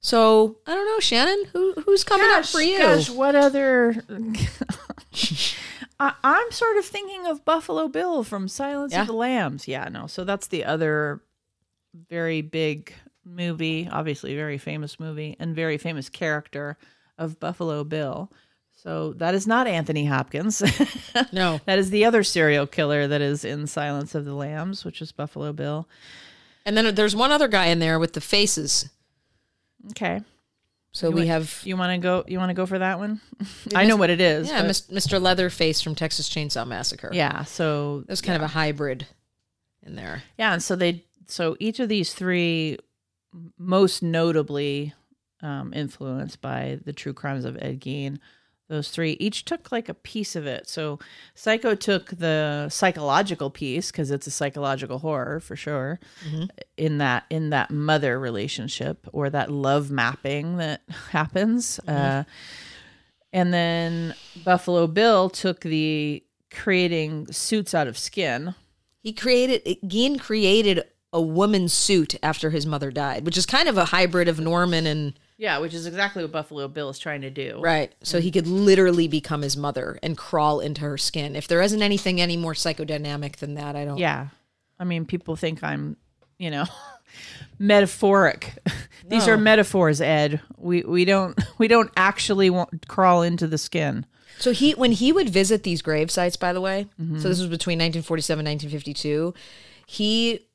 So 0.00 0.58
I 0.66 0.74
don't 0.74 0.86
know, 0.86 1.00
Shannon. 1.00 1.46
Who 1.52 1.72
who's 1.84 2.04
coming 2.04 2.28
up 2.30 2.46
for 2.46 2.60
you? 2.60 2.78
Gosh, 2.78 3.10
what 3.10 3.34
other? 3.34 4.04
I, 5.98 6.12
I'm 6.22 6.50
sort 6.50 6.76
of 6.76 6.84
thinking 6.84 7.26
of 7.26 7.44
Buffalo 7.44 7.88
Bill 7.88 8.22
from 8.24 8.48
Silence 8.48 8.92
Yeah. 8.92 9.02
of 9.02 9.06
the 9.06 9.12
Lambs. 9.14 9.66
Yeah, 9.66 9.88
no. 9.88 10.06
So 10.06 10.24
that's 10.24 10.48
the 10.48 10.64
other 10.64 11.22
very 12.08 12.42
big 12.42 12.92
movie, 13.24 13.88
obviously 13.90 14.34
very 14.36 14.58
famous 14.58 15.00
movie 15.00 15.36
and 15.40 15.54
very 15.56 15.78
famous 15.78 16.08
character 16.08 16.76
of 17.18 17.40
Buffalo 17.40 17.82
Bill. 17.84 18.30
So 18.74 19.14
that 19.14 19.34
is 19.34 19.46
not 19.46 19.66
Anthony 19.66 20.04
Hopkins. 20.04 20.62
No. 21.32 21.60
that 21.64 21.78
is 21.78 21.88
the 21.90 22.04
other 22.04 22.22
serial 22.22 22.66
killer 22.66 23.08
that 23.08 23.22
is 23.22 23.42
in 23.44 23.66
Silence 23.66 24.14
of 24.14 24.26
the 24.26 24.34
Lambs, 24.34 24.84
which 24.84 25.00
is 25.00 25.12
Buffalo 25.12 25.52
Bill. 25.54 25.88
And 26.66 26.76
then 26.76 26.94
there's 26.94 27.16
one 27.16 27.32
other 27.32 27.48
guy 27.48 27.66
in 27.66 27.78
there 27.78 27.98
with 27.98 28.12
the 28.12 28.20
faces. 28.20 28.90
Okay. 29.92 30.20
So 30.96 31.10
we 31.10 31.22
wa- 31.22 31.26
have 31.26 31.60
You 31.64 31.76
want 31.76 31.92
to 31.92 31.98
go? 31.98 32.24
You 32.26 32.38
want 32.38 32.48
to 32.50 32.54
go 32.54 32.64
for 32.66 32.78
that 32.78 32.98
one? 32.98 33.20
I 33.74 33.84
know 33.84 33.96
what 33.96 34.08
it 34.10 34.20
is. 34.20 34.48
yeah, 34.48 34.62
but- 34.62 34.70
Mr. 34.70 35.20
Leatherface 35.20 35.80
from 35.82 35.94
Texas 35.94 36.28
Chainsaw 36.28 36.66
Massacre. 36.66 37.10
yeah. 37.12 37.44
So 37.44 38.04
there's 38.06 38.20
kind 38.22 38.36
of 38.36 38.42
a 38.42 38.48
hybrid 38.48 39.06
in 39.82 39.94
there. 39.94 40.22
Yeah, 40.38 40.52
and 40.54 40.62
so 40.62 40.74
they 40.76 41.04
so 41.26 41.56
each 41.60 41.80
of 41.80 41.88
these 41.88 42.14
three 42.14 42.78
most 43.58 44.02
notably 44.02 44.94
um, 45.42 45.72
influenced 45.74 46.40
by 46.40 46.78
the 46.84 46.92
true 46.92 47.12
crimes 47.12 47.44
of 47.44 47.56
Ed 47.60 47.80
Gein. 47.80 48.18
Those 48.68 48.90
three 48.90 49.16
each 49.20 49.44
took 49.44 49.70
like 49.70 49.88
a 49.88 49.94
piece 49.94 50.34
of 50.34 50.44
it. 50.44 50.68
So 50.68 50.98
Psycho 51.34 51.76
took 51.76 52.08
the 52.10 52.68
psychological 52.68 53.48
piece 53.48 53.92
because 53.92 54.10
it's 54.10 54.26
a 54.26 54.30
psychological 54.30 54.98
horror 54.98 55.38
for 55.38 55.54
sure. 55.54 56.00
In 56.76 56.98
that 56.98 57.24
in 57.30 57.50
that 57.50 57.70
mother 57.70 58.18
relationship 58.18 59.06
or 59.12 59.30
that 59.30 59.52
love 59.52 59.90
mapping 59.90 60.56
that 60.56 60.82
happens. 61.10 61.78
Uh, 61.86 62.24
and 63.32 63.54
then 63.54 64.14
Buffalo 64.44 64.86
Bill 64.88 65.30
took 65.30 65.60
the 65.60 66.24
creating 66.50 67.30
suits 67.32 67.74
out 67.74 67.86
of 67.86 67.96
skin. 67.96 68.54
He 69.00 69.12
created 69.12 69.64
Gein 69.84 70.18
created 70.18 70.82
a 71.12 71.20
woman's 71.20 71.72
suit 71.72 72.16
after 72.22 72.50
his 72.50 72.66
mother 72.66 72.90
died, 72.90 73.24
which 73.24 73.38
is 73.38 73.46
kind 73.46 73.68
of 73.68 73.78
a 73.78 73.86
hybrid 73.86 74.26
of 74.26 74.40
Norman 74.40 74.86
and 74.86 75.18
Yeah, 75.38 75.58
which 75.58 75.74
is 75.74 75.86
exactly 75.86 76.22
what 76.22 76.32
Buffalo 76.32 76.66
Bill 76.66 76.88
is 76.88 76.98
trying 76.98 77.20
to 77.20 77.30
do. 77.30 77.60
right. 77.60 77.94
So 78.02 78.20
he 78.20 78.30
could 78.30 78.46
literally 78.46 79.06
become 79.06 79.42
his 79.42 79.56
mother 79.56 79.98
and 80.02 80.16
crawl 80.16 80.60
into 80.60 80.80
her 80.82 80.96
skin. 80.96 81.36
If 81.36 81.46
there 81.46 81.60
isn't 81.60 81.82
anything 81.82 82.20
any 82.20 82.36
more 82.38 82.54
psychodynamic 82.54 83.36
than 83.36 83.54
that, 83.54 83.76
I 83.76 83.84
don't. 83.84 83.98
Yeah. 83.98 84.28
I 84.78 84.84
mean, 84.84 85.04
people 85.04 85.36
think 85.36 85.62
I'm, 85.62 85.96
you 86.38 86.50
know, 86.50 86.64
metaphoric. 87.58 88.54
These 89.08 89.26
No. 89.26 89.34
are 89.34 89.36
metaphors, 89.36 90.00
Ed. 90.00 90.40
We 90.56 90.82
we 90.82 91.04
don't 91.04 91.38
we 91.58 91.68
don't 91.68 91.90
actually 91.96 92.50
want 92.50 92.88
crawl 92.88 93.22
into 93.22 93.46
the 93.46 93.58
skin. 93.58 94.06
So 94.38 94.52
he 94.52 94.72
when 94.72 94.92
he 94.92 95.12
would 95.12 95.28
visit 95.30 95.62
these 95.62 95.80
grave 95.82 96.10
sites, 96.10 96.36
by 96.36 96.52
the 96.52 96.60
way, 96.60 96.86
so 96.98 97.02
mm-hmm. 97.04 97.14
this 97.14 97.40
was 97.40 97.46
between 97.48 97.78
1947 97.78 98.46
and 98.46 98.60
1952, 98.60 99.34
he 99.86 100.45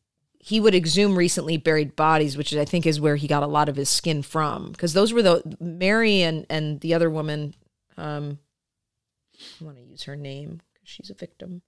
he 0.44 0.60
would 0.60 0.74
exhume 0.74 1.16
recently 1.16 1.58
buried 1.58 1.96
bodies, 1.96 2.36
which 2.36 2.54
I 2.56 2.66
think 2.66 2.88
is 2.88 3.00
where 3.00 3.16
he 3.16 3.28
got 3.28 3.44
a 3.44 3.48
lot 3.48 3.70
of 3.70 3.76
his 3.76 3.90
skin 3.90 4.24
from, 4.24 4.72
because 4.72 4.94
those 4.94 5.14
were 5.14 5.22
the 5.22 5.56
Mary 5.60 6.24
and 6.24 6.48
and 6.50 6.80
the 6.82 6.96
other 6.96 7.10
woman. 7.10 7.54
Um, 7.96 8.40
I 9.60 9.64
want 9.64 9.78
to 9.78 9.84
use 9.84 10.04
her 10.04 10.16
name 10.16 10.62
because 10.74 10.90
she's 10.90 11.12
a 11.12 11.14
victim. 11.14 11.62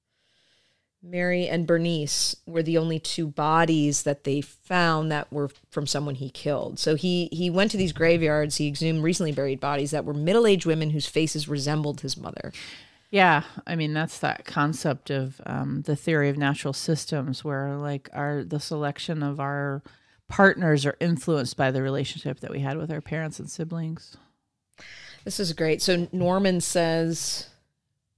Mary 1.03 1.47
and 1.47 1.67
Bernice 1.67 2.35
were 2.47 2.63
the 2.63 2.77
only 2.77 2.97
two 2.97 3.27
bodies 3.27 4.03
that 4.03 4.23
they 4.23 4.41
found 4.41 5.11
that 5.11 5.31
were 5.31 5.49
from 5.69 5.85
someone 5.85 6.15
he 6.15 6.29
killed. 6.29 6.79
So 6.79 6.95
he 6.95 7.29
he 7.31 7.49
went 7.49 7.69
to 7.71 7.77
these 7.77 7.91
graveyards. 7.91 8.57
He 8.57 8.67
exhumed 8.67 9.03
recently 9.03 9.33
buried 9.33 9.59
bodies 9.59 9.91
that 9.91 10.05
were 10.05 10.13
middle 10.13 10.47
aged 10.47 10.65
women 10.65 10.91
whose 10.91 11.05
faces 11.05 11.47
resembled 11.47 12.01
his 12.01 12.17
mother. 12.17 12.51
Yeah, 13.13 13.43
I 13.67 13.75
mean 13.75 13.93
that's 13.93 14.17
that 14.21 14.43
concept 14.43 15.11
of 15.11 15.39
um, 15.45 15.83
the 15.83 15.95
theory 15.95 16.29
of 16.29 16.37
natural 16.39 16.73
systems, 16.73 17.43
where 17.43 17.75
like 17.75 18.09
our 18.11 18.43
the 18.43 18.59
selection 18.59 19.21
of 19.21 19.39
our 19.39 19.83
partners 20.27 20.83
are 20.83 20.97
influenced 20.99 21.55
by 21.55 21.69
the 21.69 21.83
relationship 21.83 22.39
that 22.39 22.49
we 22.49 22.61
had 22.61 22.75
with 22.75 22.89
our 22.89 23.01
parents 23.01 23.37
and 23.37 23.51
siblings. 23.51 24.17
This 25.25 25.39
is 25.39 25.53
great. 25.53 25.79
So 25.83 26.07
Norman 26.11 26.59
says, 26.59 27.49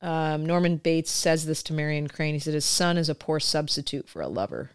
um, 0.02 0.46
Norman 0.46 0.78
Bates 0.78 1.12
says 1.12 1.46
this 1.46 1.62
to 1.64 1.74
Marion 1.74 2.08
Crane. 2.08 2.34
He 2.34 2.40
said 2.40 2.54
his 2.54 2.64
son 2.64 2.98
is 2.98 3.10
a 3.10 3.16
poor 3.16 3.42
substitute 3.42 4.08
for 4.08 4.22
a 4.22 4.30
lover. 4.30 4.72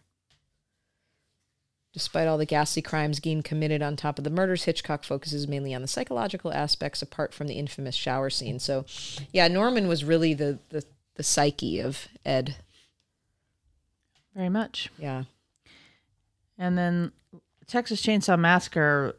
Despite 1.93 2.29
all 2.29 2.39
the 2.39 2.47
ghastly 2.47 2.83
crimes 2.83 3.19
Gein 3.19 3.43
committed 3.43 3.83
on 3.83 3.97
top 3.97 4.19
of 4.19 4.25
the 4.25 4.31
murders, 4.31 4.63
Hitchcock 4.63 5.03
focuses 5.03 5.49
mainly 5.49 5.75
on 5.75 5.83
the 5.83 5.89
psychological 5.89 6.53
aspects 6.53 7.03
apart 7.03 7.35
from 7.35 7.49
the 7.49 7.55
infamous 7.55 7.97
shower 7.97 8.31
scene. 8.31 8.61
So, 8.61 8.85
yeah, 9.33 9.49
Norman 9.49 9.89
was 9.89 10.05
really 10.05 10.33
the 10.33 10.61
the, 10.69 10.85
the 11.17 11.25
psyche 11.25 11.81
of 11.81 12.07
Ed. 12.25 12.57
Very 14.37 14.49
much. 14.49 14.91
Yeah. 14.99 15.25
And 16.57 16.79
then 16.79 17.11
Texas 17.67 18.03
Chainsaw 18.03 18.39
Massacre, 18.39 19.17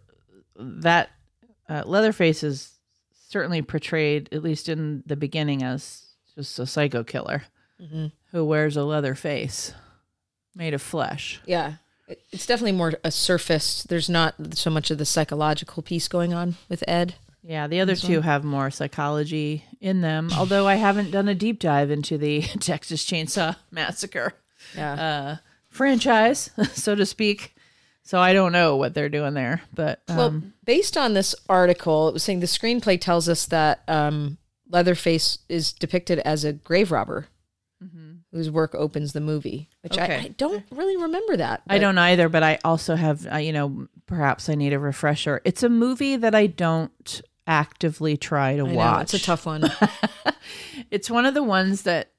that 0.55 1.09
uh, 1.67 1.83
Leatherface 1.85 2.43
is 2.43 2.77
certainly 3.27 3.61
portrayed, 3.61 4.29
at 4.31 4.43
least 4.43 4.69
in 4.69 5.03
the 5.05 5.15
beginning, 5.15 5.63
as 5.63 6.05
just 6.35 6.59
a 6.59 6.65
psycho 6.65 7.03
killer 7.03 7.43
who 8.31 8.45
wears 8.45 8.77
a 8.77 8.83
leather 8.83 9.15
face 9.15 9.73
made 10.55 10.73
of 10.73 10.81
flesh. 10.81 11.41
Yeah. 11.45 11.73
It- 12.11 12.21
It's 12.31 12.45
definitely 12.45 12.73
more 12.73 12.93
a 13.03 13.11
surface. 13.11 13.83
There's 13.83 14.09
not 14.09 14.35
so 14.55 14.69
much 14.69 14.91
of 14.91 14.97
the 14.97 15.05
psychological 15.05 15.81
piece 15.83 16.07
going 16.07 16.33
on 16.33 16.55
with 16.69 16.83
Ed. 16.87 17.15
Yeah, 17.43 17.65
the 17.67 17.79
other 17.79 17.95
two 17.95 18.21
have 18.21 18.43
more 18.43 18.69
psychology 18.69 19.65
in 19.79 20.01
them, 20.01 20.29
although 20.37 20.67
I 20.67 20.75
haven't 20.75 21.09
done 21.09 21.27
a 21.27 21.33
deep 21.33 21.59
dive 21.59 21.89
into 21.89 22.17
the 22.17 22.41
Texas 22.59 23.03
Chainsaw 23.03 23.55
Massacre 23.71 24.33
Yeah. 24.75 24.93
uh, 24.93 25.35
franchise, 25.69 26.51
so 26.73 26.93
to 26.93 27.05
speak. 27.05 27.55
So 28.03 28.19
I 28.19 28.33
don't 28.33 28.51
know 28.51 28.75
what 28.77 28.93
they're 28.93 29.09
doing 29.09 29.33
there, 29.33 29.61
but 29.73 30.01
um, 30.07 30.17
Well, 30.17 30.41
based 30.65 30.97
on 30.97 31.13
this 31.13 31.33
article, 31.49 32.09
it 32.09 32.13
was 32.13 32.21
saying 32.23 32.41
the 32.41 32.45
screenplay 32.45 32.99
tells 33.01 33.27
us 33.29 33.45
that 33.47 33.81
um, 33.87 34.37
Leatherface 34.69 35.39
is 35.49 35.71
depicted 35.73 36.19
as 36.19 36.43
a 36.43 36.53
grave 36.53 36.91
robber 36.91 37.27
whose 38.31 38.49
work 38.49 38.73
opens 38.75 39.13
the 39.13 39.19
movie, 39.21 39.67
which 39.81 39.97
I, 39.97 40.03
Okay. 40.05 40.17
I 40.19 40.27
don't 40.29 40.63
really 40.71 40.95
remember 40.97 41.37
that. 41.37 41.61
I 41.67 41.79
don't 41.79 41.97
either, 41.97 42.29
but 42.29 42.43
I 42.43 42.59
also 42.63 42.95
have, 42.95 43.27
uh, 43.31 43.37
you 43.37 43.51
know, 43.51 43.87
perhaps 44.07 44.47
I 44.49 44.55
need 44.55 44.71
a 44.73 44.79
refresher. 44.79 45.41
It's 45.43 45.63
a 45.63 45.69
movie 45.69 46.15
that 46.15 46.33
I 46.33 46.47
don't 46.47 47.21
actively 47.45 48.15
try 48.17 48.55
to 48.55 48.63
I 48.65 48.67
know, 48.69 48.73
watch. 48.75 49.13
it's 49.13 49.23
a 49.23 49.25
tough 49.25 49.45
one. 49.45 49.69
It's 50.89 51.09
one 51.09 51.25
of 51.25 51.33
the 51.33 51.43
ones 51.43 51.83
that 51.83 52.11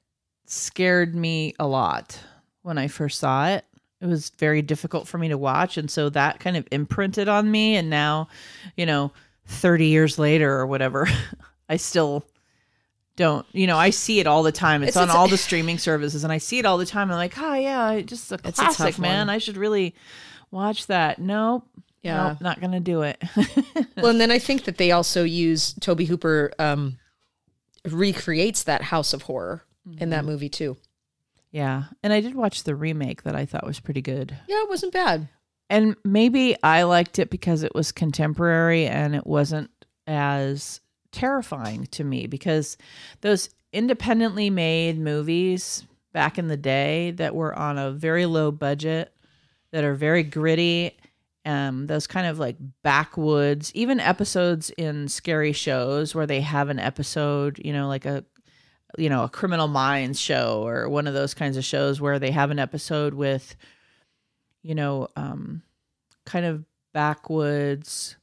scared 0.45 1.13
me 1.15 1.53
a 1.59 1.67
lot 1.67 2.19
when 2.61 2.77
I 2.77 2.87
first 2.87 3.19
saw 3.19 3.47
it. 3.49 3.65
It 4.01 4.07
was 4.07 4.29
very 4.31 4.61
difficult 4.61 5.07
for 5.07 5.17
me 5.17 5.29
to 5.29 5.37
watch. 5.37 5.77
And 5.77 5.89
so 5.91 6.09
that 6.09 6.39
kind 6.39 6.57
of 6.57 6.67
imprinted 6.71 7.27
on 7.27 7.49
me. 7.51 7.75
And 7.75 7.89
now, 7.89 8.27
you 8.75 8.85
know, 8.85 9.11
30 9.47 9.87
years 9.87 10.17
later 10.17 10.51
or 10.51 10.65
whatever, 10.65 11.07
I 11.69 11.77
still 11.77 12.25
don't, 13.15 13.45
you 13.51 13.67
know, 13.67 13.77
I 13.77 13.89
see 13.91 14.19
it 14.19 14.27
all 14.27 14.43
the 14.43 14.51
time. 14.51 14.81
It's, 14.83 14.91
It's- 14.91 14.97
on 14.97 15.03
it's- 15.09 15.15
all 15.17 15.27
the 15.27 15.37
streaming 15.37 15.77
services 15.77 16.23
and 16.23 16.33
I 16.33 16.37
see 16.39 16.59
it 16.59 16.65
all 16.65 16.77
the 16.77 16.85
time. 16.85 17.11
I'm 17.11 17.17
like, 17.17 17.33
oh, 17.37 17.53
yeah, 17.53 17.99
just 18.01 18.31
a 18.31 18.39
It's 18.43 18.59
a 18.59 18.63
classic, 18.65 18.97
man. 18.99 19.27
one. 19.27 19.29
I 19.29 19.37
should 19.37 19.57
really 19.57 19.93
watch 20.51 20.87
that. 20.87 21.19
Nope. 21.19 21.67
Yeah. 22.01 22.29
Nope, 22.29 22.41
not 22.41 22.59
gonna 22.61 22.79
do 22.79 23.03
it. 23.03 23.21
Well, 23.95 24.07
and 24.11 24.19
then 24.19 24.31
I 24.31 24.39
think 24.39 24.65
that 24.65 24.77
they 24.77 24.91
also 24.91 25.23
use 25.23 25.73
Tobe 25.79 26.01
Hooper 26.01 26.51
um, 26.59 26.97
recreates 27.85 28.63
that 28.63 28.81
House 28.81 29.13
of 29.13 29.23
Horror 29.23 29.63
in 29.85 29.91
Mm-hmm. 29.93 30.09
that 30.11 30.25
movie 30.25 30.49
too. 30.49 30.77
yeah, 31.51 31.83
and 32.01 32.11
I 32.13 32.21
did 32.21 32.35
watch 32.35 32.63
the 32.63 32.73
remake 32.75 33.23
that 33.23 33.35
I 33.35 33.45
thought 33.45 33.65
was 33.65 33.79
pretty 33.79 34.01
good. 34.01 34.35
Yeah, 34.47 34.61
it 34.63 34.69
wasn't 34.69 34.93
bad. 34.93 35.27
and 35.69 35.95
maybe 36.03 36.55
I 36.63 36.83
liked 36.83 37.19
it 37.19 37.29
because 37.29 37.63
it 37.63 37.75
was 37.75 37.91
contemporary 37.91 38.85
and 38.87 39.13
it 39.15 39.25
wasn't 39.27 39.69
as 40.07 40.79
terrifying 41.13 41.85
to 41.87 42.03
me 42.03 42.27
because 42.27 42.77
those 43.21 43.49
independently 43.71 44.49
made 44.49 44.99
movies 44.99 45.85
back 46.11 46.37
in 46.37 46.47
the 46.47 46.57
day 46.57 47.11
that 47.11 47.35
were 47.35 47.57
on 47.57 47.77
a 47.77 47.91
very 47.91 48.25
low 48.25 48.51
budget 48.51 49.13
that 49.71 49.83
are 49.83 49.95
very 49.95 50.23
gritty 50.23 50.97
um 51.45 51.87
those 51.87 52.07
kind 52.07 52.27
of 52.27 52.39
like 52.39 52.55
backwoods 52.83 53.71
even 53.73 53.99
episodes 53.99 54.69
in 54.71 55.07
scary 55.07 55.51
shows 55.51 56.13
where 56.13 56.27
they 56.27 56.41
have 56.41 56.69
an 56.69 56.79
episode 56.79 57.59
you 57.63 57.73
know 57.73 57.87
like 57.87 58.05
a 58.05 58.23
you 58.97 59.09
know 59.09 59.23
a 59.23 59.29
criminal 59.29 59.67
minds 59.67 60.19
show 60.19 60.65
or 60.65 60.87
one 60.87 61.07
of 61.07 61.13
those 61.13 61.33
kinds 61.33 61.57
of 61.57 61.65
shows 61.65 61.99
where 61.99 62.19
they 62.19 62.31
have 62.31 62.51
an 62.51 62.59
episode 62.59 63.13
with 63.13 63.55
you 64.63 64.73
know, 64.73 65.09
um, 65.15 65.61
kind 66.25 66.45
of 66.45 66.63
backwoods, 66.93 68.15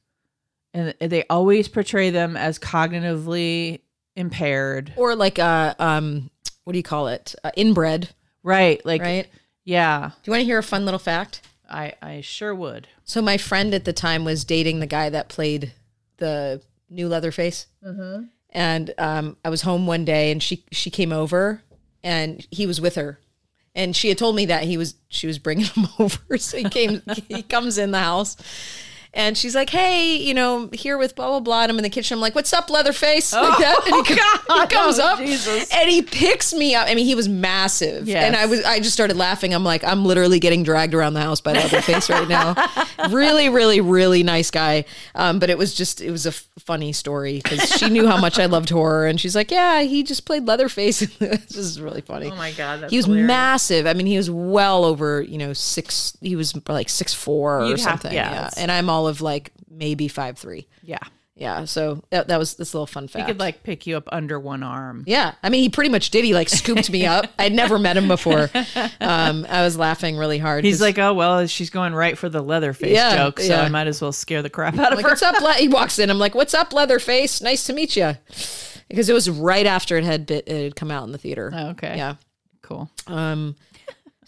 and 0.73 0.93
they 0.99 1.23
always 1.29 1.67
portray 1.67 2.09
them 2.09 2.35
as 2.37 2.57
cognitively 2.59 3.81
impaired. 4.15 4.93
Or 4.95 5.15
like 5.15 5.37
a 5.39 5.75
um, 5.79 6.29
what 6.63 6.73
do 6.73 6.79
you 6.79 6.83
call 6.83 7.07
it? 7.07 7.35
Uh, 7.43 7.51
inbred, 7.55 8.09
Right. 8.43 8.83
Like, 8.85 9.01
right? 9.01 9.27
yeah, 9.63 10.09
Do 10.23 10.29
you 10.29 10.31
want 10.31 10.41
to 10.41 10.45
hear 10.45 10.57
a 10.57 10.63
fun 10.63 10.85
little 10.85 10.99
fact? 10.99 11.41
I, 11.69 11.93
I 12.01 12.21
sure 12.21 12.53
would. 12.55 12.87
So 13.03 13.21
my 13.21 13.37
friend 13.37 13.73
at 13.73 13.85
the 13.85 13.93
time 13.93 14.25
was 14.25 14.43
dating 14.43 14.79
the 14.79 14.87
guy 14.87 15.09
that 15.09 15.29
played 15.29 15.71
the 16.17 16.61
new 16.89 17.07
Leatherface, 17.07 17.67
Mm-hmm. 17.85 18.23
and 18.49 18.93
um, 18.97 19.37
I 19.45 19.49
was 19.49 19.61
home 19.61 19.87
one 19.87 20.03
day, 20.05 20.31
and 20.31 20.41
she 20.43 20.65
she 20.71 20.89
came 20.89 21.11
over, 21.13 21.61
and 22.03 22.45
he 22.51 22.65
was 22.67 22.81
with 22.81 22.95
her, 22.95 23.19
and 23.73 23.95
she 23.95 24.09
had 24.09 24.17
told 24.17 24.35
me 24.35 24.45
that 24.47 24.63
he 24.63 24.77
was 24.77 24.95
she 25.07 25.27
was 25.27 25.39
bringing 25.39 25.65
him 25.75 25.87
over, 25.99 26.37
so 26.37 26.57
he 26.57 26.65
came 26.69 27.01
he 27.27 27.41
comes 27.43 27.77
in 27.77 27.91
the 27.91 27.99
house. 27.99 28.35
And 29.13 29.37
she's 29.37 29.53
like, 29.55 29.69
"Hey, 29.69 30.15
you 30.15 30.33
know, 30.33 30.69
here 30.71 30.97
with 30.97 31.15
blah 31.15 31.27
blah 31.27 31.41
blah." 31.41 31.63
And 31.63 31.71
I'm 31.71 31.77
in 31.77 31.83
the 31.83 31.89
kitchen. 31.89 32.15
I'm 32.15 32.21
like, 32.21 32.33
"What's 32.33 32.53
up, 32.53 32.69
Leatherface?" 32.69 33.33
Like 33.41 33.57
that. 33.59 33.81
And 33.87 34.07
he, 34.07 34.15
God. 34.15 34.69
he 34.69 34.73
comes 34.75 34.99
Oh, 34.99 35.05
up 35.05 35.19
Jesus. 35.19 35.69
and 35.75 35.89
he 35.89 36.01
picks 36.01 36.53
me 36.53 36.75
up. 36.75 36.87
I 36.87 36.95
mean, 36.95 37.05
he 37.05 37.13
was 37.15 37.27
massive, 37.27 38.07
Yes. 38.07 38.23
and 38.23 38.37
I 38.37 38.45
was 38.45 38.63
I 38.63 38.79
just 38.79 38.93
started 38.93 39.17
laughing. 39.17 39.53
I'm 39.53 39.65
like, 39.65 39.83
I'm 39.83 40.05
literally 40.05 40.39
getting 40.39 40.63
dragged 40.63 40.93
around 40.93 41.13
the 41.15 41.19
house 41.21 41.41
by 41.41 41.51
Leatherface 41.51 42.09
right 42.09 42.27
now. 42.27 42.55
really, 43.09 43.49
really, 43.49 43.81
really 43.81 44.23
nice 44.23 44.49
guy. 44.49 44.85
Um, 45.13 45.39
but 45.39 45.49
it 45.49 45.57
was 45.57 45.73
just 45.73 45.99
it 45.99 46.09
was 46.11 46.25
a 46.25 46.29
f- 46.29 46.47
funny 46.59 46.93
story 46.93 47.41
because 47.43 47.69
she 47.69 47.89
knew 47.89 48.07
how 48.07 48.17
much 48.17 48.39
I 48.39 48.45
loved 48.45 48.69
horror, 48.69 49.07
and 49.07 49.19
she's 49.19 49.35
like, 49.35 49.51
"Yeah, 49.51 49.81
he 49.81 50.03
just 50.03 50.25
played 50.25 50.47
Leatherface." 50.47 50.99
this 51.19 51.57
is 51.57 51.81
really 51.81 52.01
funny. 52.01 52.27
Oh 52.31 52.35
my 52.35 52.53
God. 52.53 52.89
He 52.89 52.95
was 52.95 53.07
hilarious. 53.07 53.27
massive. 53.27 53.87
I 53.87 53.93
mean, 53.93 54.05
he 54.07 54.15
was 54.15 54.31
well 54.31 54.85
over, 54.85 55.21
you 55.21 55.37
know, 55.37 55.51
six. 55.51 56.15
He 56.21 56.37
was 56.37 56.53
like 56.69 56.87
six 56.87 57.13
four 57.13 57.59
or 57.61 57.65
You'd 57.65 57.71
have- 57.79 57.79
something. 57.81 58.13
yeah, 58.13 58.31
yeah, 58.31 58.49
and 58.57 58.71
I'm 58.71 58.89
all 58.89 59.00
of 59.07 59.21
like 59.21 59.51
maybe 59.69 60.07
five 60.07 60.37
three. 60.37 60.67
Yeah. 60.83 60.99
Yeah, 61.33 61.65
so 61.65 62.03
that, 62.11 62.27
that 62.27 62.37
was 62.37 62.55
this 62.55 62.75
little 62.75 62.85
fun 62.85 63.07
fact. 63.07 63.25
He 63.25 63.31
could 63.31 63.39
like 63.39 63.63
pick 63.63 63.87
you 63.87 63.97
up 63.97 64.07
under 64.11 64.39
one 64.39 64.61
arm. 64.61 65.05
Yeah, 65.07 65.33
I 65.41 65.49
mean, 65.49 65.63
he 65.63 65.69
pretty 65.69 65.89
much 65.89 66.11
did. 66.11 66.23
He 66.23 66.35
like 66.35 66.49
scooped 66.49 66.91
me 66.91 67.07
up. 67.07 67.25
I'd 67.39 67.53
never 67.53 67.79
met 67.79 67.97
him 67.97 68.07
before. 68.07 68.51
Um, 68.99 69.47
I 69.49 69.63
was 69.63 69.75
laughing 69.75 70.17
really 70.17 70.37
hard. 70.37 70.63
He's 70.63 70.81
like, 70.81 70.99
oh, 70.99 71.15
well, 71.15 71.47
she's 71.47 71.71
going 71.71 71.95
right 71.95 72.15
for 72.15 72.29
the 72.29 72.43
Leatherface 72.43 72.91
Yeah, 72.91 73.15
joke, 73.15 73.39
so 73.39 73.47
yeah. 73.47 73.61
I 73.61 73.69
might 73.69 73.87
as 73.87 74.01
well 74.01 74.11
scare 74.11 74.43
the 74.43 74.51
crap 74.51 74.77
out 74.77 74.91
of 74.91 74.97
like, 74.97 75.05
her. 75.05 75.11
what's 75.11 75.23
up? 75.23 75.41
Le-? 75.41 75.53
He 75.53 75.67
walks 75.67 75.97
in. 75.97 76.11
I'm 76.11 76.19
like, 76.19 76.35
what's 76.35 76.53
up, 76.53 76.73
Leatherface? 76.73 77.41
Nice 77.41 77.65
to 77.65 77.73
meet 77.73 77.95
you. 77.95 78.15
Because 78.87 79.09
it 79.09 79.13
was 79.13 79.27
right 79.27 79.65
after 79.65 79.97
it 79.97 80.03
had 80.03 80.27
bit, 80.27 80.47
it 80.47 80.63
had 80.63 80.75
come 80.75 80.91
out 80.91 81.05
in 81.05 81.11
the 81.11 81.17
theater. 81.17 81.49
Oh, 81.55 81.69
okay. 81.69 81.95
Yeah. 81.97 82.15
Cool. 82.61 82.87
Um, 83.07 83.55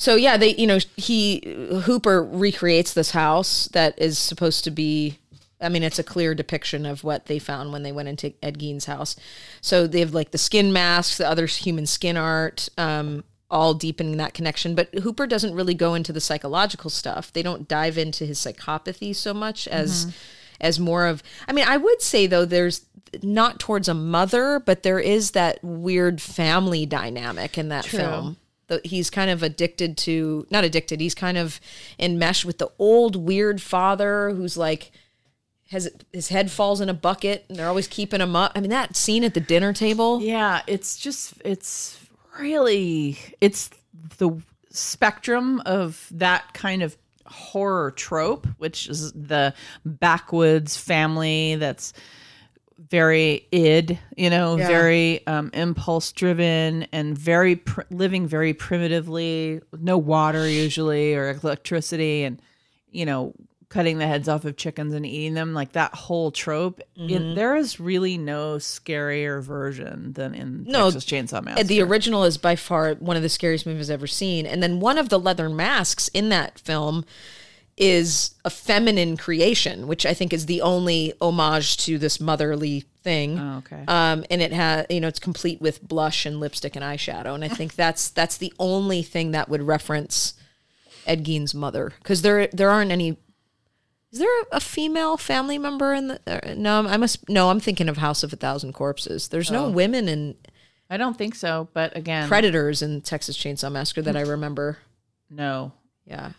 so 0.04 0.16
yeah, 0.16 0.36
they 0.36 0.54
you 0.56 0.68
know 0.68 0.80
he 0.98 1.42
Hooper 1.86 2.22
recreates 2.22 2.94
this 2.94 3.12
house 3.12 3.70
that 3.70 3.98
is 3.98 4.20
supposed 4.20 4.66
to 4.66 4.72
be. 4.72 5.18
I 5.62 5.70
mean, 5.70 5.82
it's 5.82 5.98
a 5.98 6.04
clear 6.04 6.36
depiction 6.36 6.86
of 6.86 7.06
what 7.06 7.28
they 7.28 7.40
found 7.40 7.72
when 7.72 7.84
they 7.84 7.94
went 7.94 8.10
into 8.10 8.34
Ed 8.44 8.60
Gein's 8.60 8.84
house. 8.84 9.16
So 9.62 9.88
they 9.88 10.02
have 10.02 10.14
like 10.14 10.32
the 10.32 10.38
skin 10.38 10.74
masks, 10.74 11.18
the 11.18 11.30
other 11.30 11.46
human 11.46 11.86
skin 11.86 12.18
art, 12.18 12.68
um, 12.78 13.24
all 13.50 13.74
deepening 13.74 14.18
that 14.18 14.34
connection. 14.34 14.76
But 14.76 14.94
Hooper 14.94 15.26
doesn't 15.26 15.56
really 15.56 15.74
go 15.74 15.94
into 15.94 16.12
the 16.12 16.20
psychological 16.20 16.90
stuff. 16.90 17.32
They 17.32 17.42
don't 17.42 17.70
dive 17.70 17.98
into 17.98 18.26
his 18.26 18.40
psychopathy 18.40 19.16
so 19.16 19.34
much 19.34 19.70
as 19.70 20.14
as 20.60 20.82
more 20.82 21.08
of. 21.08 21.24
I 21.48 21.54
mean, 21.54 21.66
I 21.66 21.78
would 21.78 22.02
say 22.02 22.28
though, 22.28 22.44
there's 22.44 22.86
not 23.22 23.58
towards 23.58 23.88
a 23.88 23.94
mother, 23.94 24.60
but 24.60 24.84
there 24.84 25.00
is 25.00 25.32
that 25.32 25.64
weird 25.64 26.22
family 26.22 26.86
dynamic 26.86 27.58
in 27.58 27.70
that 27.70 27.86
film 27.86 28.36
the, 28.68 28.82
he's 28.84 29.10
kind 29.10 29.30
of 29.30 29.44
addicted 29.44 29.98
to 29.98 30.48
not 30.50 30.64
addicted 30.64 31.00
he's 31.00 31.16
kind 31.16 31.38
of 31.38 31.60
enmeshed 32.00 32.46
with 32.46 32.58
the 32.58 32.72
old 32.80 33.16
weird 33.16 33.62
father 33.62 34.32
who's 34.32 34.58
like 34.58 34.92
has 35.72 35.90
his 36.12 36.30
head 36.30 36.52
falls 36.52 36.82
in 36.82 36.90
a 36.90 36.94
bucket 36.94 37.46
and 37.50 37.58
they're 37.58 37.68
always 37.68 37.88
keeping 37.88 38.22
him 38.22 38.36
up. 38.36 38.52
I 38.56 38.62
mean 38.62 38.70
that 38.70 38.96
scene 38.96 39.24
at 39.24 39.34
the 39.34 39.40
dinner 39.40 39.74
table. 39.74 40.22
Yeah, 40.22 40.62
it's 40.68 40.98
just 40.98 41.34
it's 41.44 42.00
really 42.40 43.18
it's 43.42 43.70
the 44.18 44.42
spectrum 44.70 45.62
of 45.66 46.08
that 46.12 46.54
kind 46.54 46.84
of 46.84 46.96
horror 47.26 47.92
trope, 47.92 48.48
which 48.58 48.88
is 48.88 49.12
the 49.14 49.54
backwoods 49.86 50.78
family 50.78 51.56
that's 51.56 51.94
very 52.78 53.48
id, 53.52 53.98
you 54.18 54.30
know, 54.30 54.58
Yeah. 54.58 54.68
very 54.68 55.26
um, 55.28 55.50
impulse 55.54 56.12
driven 56.12 56.84
and 56.92 57.18
very 57.18 57.56
pr- 57.58 57.82
living 57.90 58.28
very 58.28 58.54
primitively, 58.54 59.62
no 59.80 59.98
water 59.98 60.48
usually 60.48 61.16
or 61.16 61.30
electricity, 61.44 62.24
and 62.24 62.42
you 62.92 63.06
know, 63.06 63.34
cutting 63.70 63.98
the 63.98 64.06
heads 64.06 64.30
off 64.30 64.46
of 64.46 64.56
chickens 64.56 64.94
and 64.94 65.04
eating 65.04 65.34
them. 65.34 65.54
Like 65.56 65.72
that 65.72 65.96
whole 65.96 66.30
trope, 66.30 66.80
Mm-hmm. 67.00 67.10
it, 67.32 67.36
there 67.36 67.56
is 67.56 67.80
really 67.80 68.20
no 68.20 68.58
scarier 68.58 69.42
version 69.42 70.14
than 70.14 70.36
in 70.36 70.64
No, 70.66 70.92
Texas 70.92 71.06
Chainsaw 71.06 71.44
Massacre. 71.44 71.68
the 71.68 71.82
original 71.82 72.24
is 72.24 72.38
by 72.38 72.56
far 72.56 72.94
one 72.96 73.18
of 73.18 73.24
the 73.24 73.30
scariest 73.30 73.66
movies 73.66 73.90
I've 73.90 73.96
ever 73.96 74.06
seen. 74.08 74.46
And 74.46 74.62
then 74.62 74.80
one 74.80 75.00
of 75.00 75.10
the 75.10 75.20
leather 75.20 75.50
masks 75.50 76.08
in 76.10 76.30
that 76.30 76.60
film 76.60 77.04
is 77.76 78.36
a 78.46 78.50
feminine 78.50 79.18
creation, 79.18 79.88
which 79.88 80.06
I 80.06 80.14
think 80.14 80.32
is 80.32 80.46
the 80.46 80.62
only 80.62 81.14
homage 81.20 81.78
to 81.78 81.98
this 81.98 82.20
motherly 82.20 82.82
thing. 83.02 83.40
Oh, 83.40 83.58
okay. 83.58 83.84
Um, 83.88 84.24
and 84.30 84.42
it 84.42 84.54
has, 84.54 84.86
you 84.90 85.02
know, 85.02 85.08
it's 85.08 85.20
complete 85.20 85.60
with 85.60 85.82
blush 85.88 86.26
and 86.26 86.40
lipstick 86.40 86.76
and 86.76 86.86
eyeshadow. 86.86 87.34
And 87.34 87.44
I 87.44 87.48
think 87.48 87.76
that's 87.76 88.10
that's 88.10 88.38
the 88.38 88.54
only 88.60 89.02
thing 89.02 89.32
that 89.32 89.50
would 89.50 89.64
reference 89.64 90.36
Ed 91.06 91.24
Gein's 91.24 91.56
mother, 91.56 91.94
because 92.00 92.22
there 92.22 92.48
there 92.48 92.70
aren't 92.70 92.92
any. 92.92 93.18
Is 94.12 94.20
there 94.20 94.30
a 94.52 94.60
female 94.60 95.18
family 95.18 95.58
member 95.58 95.94
in 95.94 96.10
the? 96.10 96.20
Uh, 96.28 96.54
no, 96.54 96.86
I 96.88 96.98
must. 96.98 97.28
No, 97.28 97.50
I'm 97.50 97.60
thinking 97.60 97.90
of 97.90 97.98
House 97.98 98.22
of 98.22 98.32
a 98.32 98.36
Thousand 98.36 98.74
Corpses. 98.74 99.30
There's 99.30 99.50
no 99.50 99.68
women 99.70 100.08
in 100.08 100.36
I 100.90 100.98
don't 100.98 101.18
think 101.18 101.34
so, 101.34 101.70
but 101.74 101.98
again, 101.98 102.28
predators 102.28 102.84
in 102.84 103.02
Texas 103.02 103.36
Chainsaw 103.36 103.72
Massacre 103.72 104.04
that 104.04 104.16
I 104.16 104.22
remember. 104.22 104.78
no. 105.32 105.72
Yeah. 106.06 106.34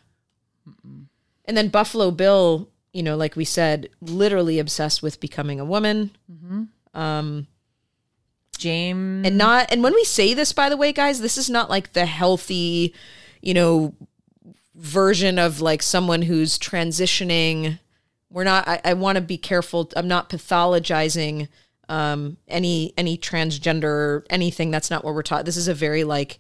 And 1.45 1.57
then 1.57 1.69
Buffalo 1.69 2.11
Bill, 2.11 2.69
you 2.93 3.03
know, 3.03 3.17
like 3.17 3.37
we 3.37 3.45
said, 3.45 3.91
literally 4.01 4.59
obsessed 4.59 5.03
with 5.03 5.21
becoming 5.21 5.61
a 5.61 5.65
woman. 5.65 6.11
James 8.57 9.27
And 9.27 9.37
not 9.37 9.71
and 9.73 9.83
when 9.83 9.95
we 9.95 10.05
say 10.05 10.33
this 10.33 10.53
by 10.53 10.69
the 10.69 10.77
way, 10.77 10.93
guys, 10.93 11.21
this 11.21 11.37
is 11.37 11.51
not 11.51 11.69
like 11.69 11.93
the 11.93 12.07
healthy, 12.07 12.95
you 13.43 13.53
know, 13.53 13.95
version 14.75 15.39
of 15.39 15.61
like 15.61 15.83
someone 15.83 16.23
who's 16.23 16.59
transitioning. 16.59 17.79
We're 18.31 18.45
not 18.45 18.67
I, 18.67 18.81
I 18.85 18.95
want 18.95 19.17
to 19.17 19.23
be 19.23 19.39
careful. 19.39 19.91
I'm 19.97 20.09
not 20.09 20.31
pathologizing 20.31 21.49
um 21.89 22.39
any 22.49 22.95
any 22.97 23.19
transgender 23.19 24.25
anything 24.31 24.71
that's 24.71 24.91
not 24.91 25.05
what 25.05 25.15
we're 25.15 25.23
taught. 25.23 25.45
This 25.45 25.57
is 25.57 25.69
a 25.69 25.75
very 25.75 26.05
like 26.05 26.39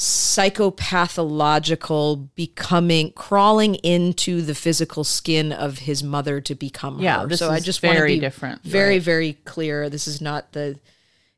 psychopathological 0.00 2.28
becoming 2.34 3.12
crawling 3.12 3.74
into 3.76 4.42
the 4.42 4.54
physical 4.54 5.04
skin 5.04 5.52
of 5.52 5.78
his 5.80 6.02
mother 6.02 6.40
to 6.40 6.54
become 6.54 7.00
Yeah, 7.00 7.20
her. 7.22 7.26
this 7.28 7.38
so 7.38 7.50
I 7.50 7.60
just 7.60 7.82
want 7.82 7.96
to 7.96 8.00
very 8.00 8.14
be 8.14 8.20
different, 8.20 8.62
very 8.62 8.94
right. 8.94 9.02
very 9.02 9.32
clear. 9.44 9.88
This 9.90 10.08
is 10.08 10.20
not 10.20 10.52
the 10.52 10.78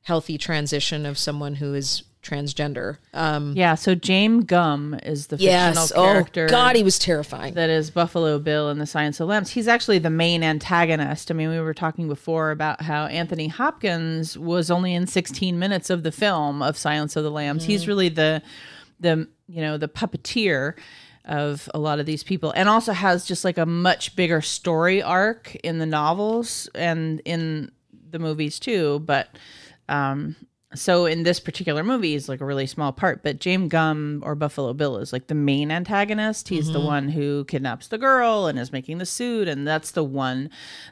healthy 0.03 0.39
transition 0.39 1.05
of 1.07 1.19
someone 1.19 1.57
who 1.57 1.75
is 1.75 2.03
transgender. 2.23 2.99
Um, 3.13 3.55
Yeah, 3.57 3.75
so 3.75 3.95
James 3.95 4.45
Gumb 4.45 4.95
is 5.03 5.27
the 5.27 5.37
yes. 5.37 5.77
fictional 5.77 6.05
Oh 6.05 6.13
character. 6.13 6.47
God, 6.49 6.77
he 6.77 6.83
was 6.83 6.99
terrifying. 6.99 7.55
that 7.55 7.69
is 7.69 7.91
Buffalo 7.91 8.39
Bill 8.39 8.71
in 8.71 8.79
the 8.79 8.87
Silence 8.87 9.19
of 9.21 9.27
the 9.27 9.31
Lambs. 9.33 9.51
He's 9.51 9.67
actually 9.69 9.99
the 9.99 10.11
main 10.11 10.43
antagonist. 10.45 11.31
I 11.31 11.35
mean, 11.35 11.51
we 11.51 11.59
were 11.61 11.75
talking 11.75 12.09
before 12.09 12.51
about 12.53 12.83
how 12.83 13.07
Anthony 13.07 13.49
Hopkins 13.49 14.39
was 14.39 14.71
only 14.71 14.95
in 14.95 15.07
16 15.07 15.59
minutes 15.59 15.91
of 15.91 16.03
the 16.05 16.13
film 16.13 16.63
of 16.63 16.77
Silence 16.79 17.17
of 17.17 17.25
the 17.25 17.31
Lambs. 17.31 17.65
Mm. 17.65 17.67
He's 17.67 17.89
really 17.89 18.09
the 18.09 18.41
the 19.01 19.27
you 19.49 19.61
know 19.61 19.77
the 19.77 19.89
puppeteer. 19.89 20.75
of 21.25 21.69
a 21.73 21.79
lot 21.79 22.01
of 22.01 22.07
these 22.07 22.25
people 22.25 22.51
and 22.57 22.69
also 22.69 22.93
has 22.93 23.25
just 23.25 23.45
like 23.45 23.57
a 23.57 23.65
much 23.67 24.17
bigger 24.17 24.41
story 24.41 25.01
arc 25.01 25.55
in 25.63 25.79
the 25.79 25.87
novels 25.87 26.69
and 26.75 27.23
in 27.25 27.71
the 28.11 28.19
movies 28.19 28.59
too 28.59 28.99
but 29.07 29.29
um 29.89 30.35
so 30.75 31.07
in 31.07 31.23
this 31.23 31.39
particular 31.41 31.83
movie 31.85 32.15
is 32.15 32.29
like 32.29 32.41
a 32.41 32.45
really 32.45 32.67
small 32.67 32.93
part 32.93 33.23
but 33.23 33.39
james 33.41 33.69
Gumb 33.69 34.23
or 34.25 34.35
buffalo 34.35 34.73
bill 34.73 34.97
is 34.99 35.13
like 35.13 35.27
the 35.27 35.35
main 35.35 35.71
antagonist 35.71 36.49
he's 36.49 36.65
Mm-hmm. 36.65 36.73
the 36.73 36.81
one 36.81 37.09
who 37.09 37.45
kidnaps 37.45 37.89
the 37.89 37.99
girl 37.99 38.47
and 38.47 38.59
is 38.59 38.73
making 38.73 38.99
the 38.99 39.07
suit 39.07 39.49
and 39.49 39.67
that's 39.67 39.91
the 39.91 40.05
one 40.05 40.49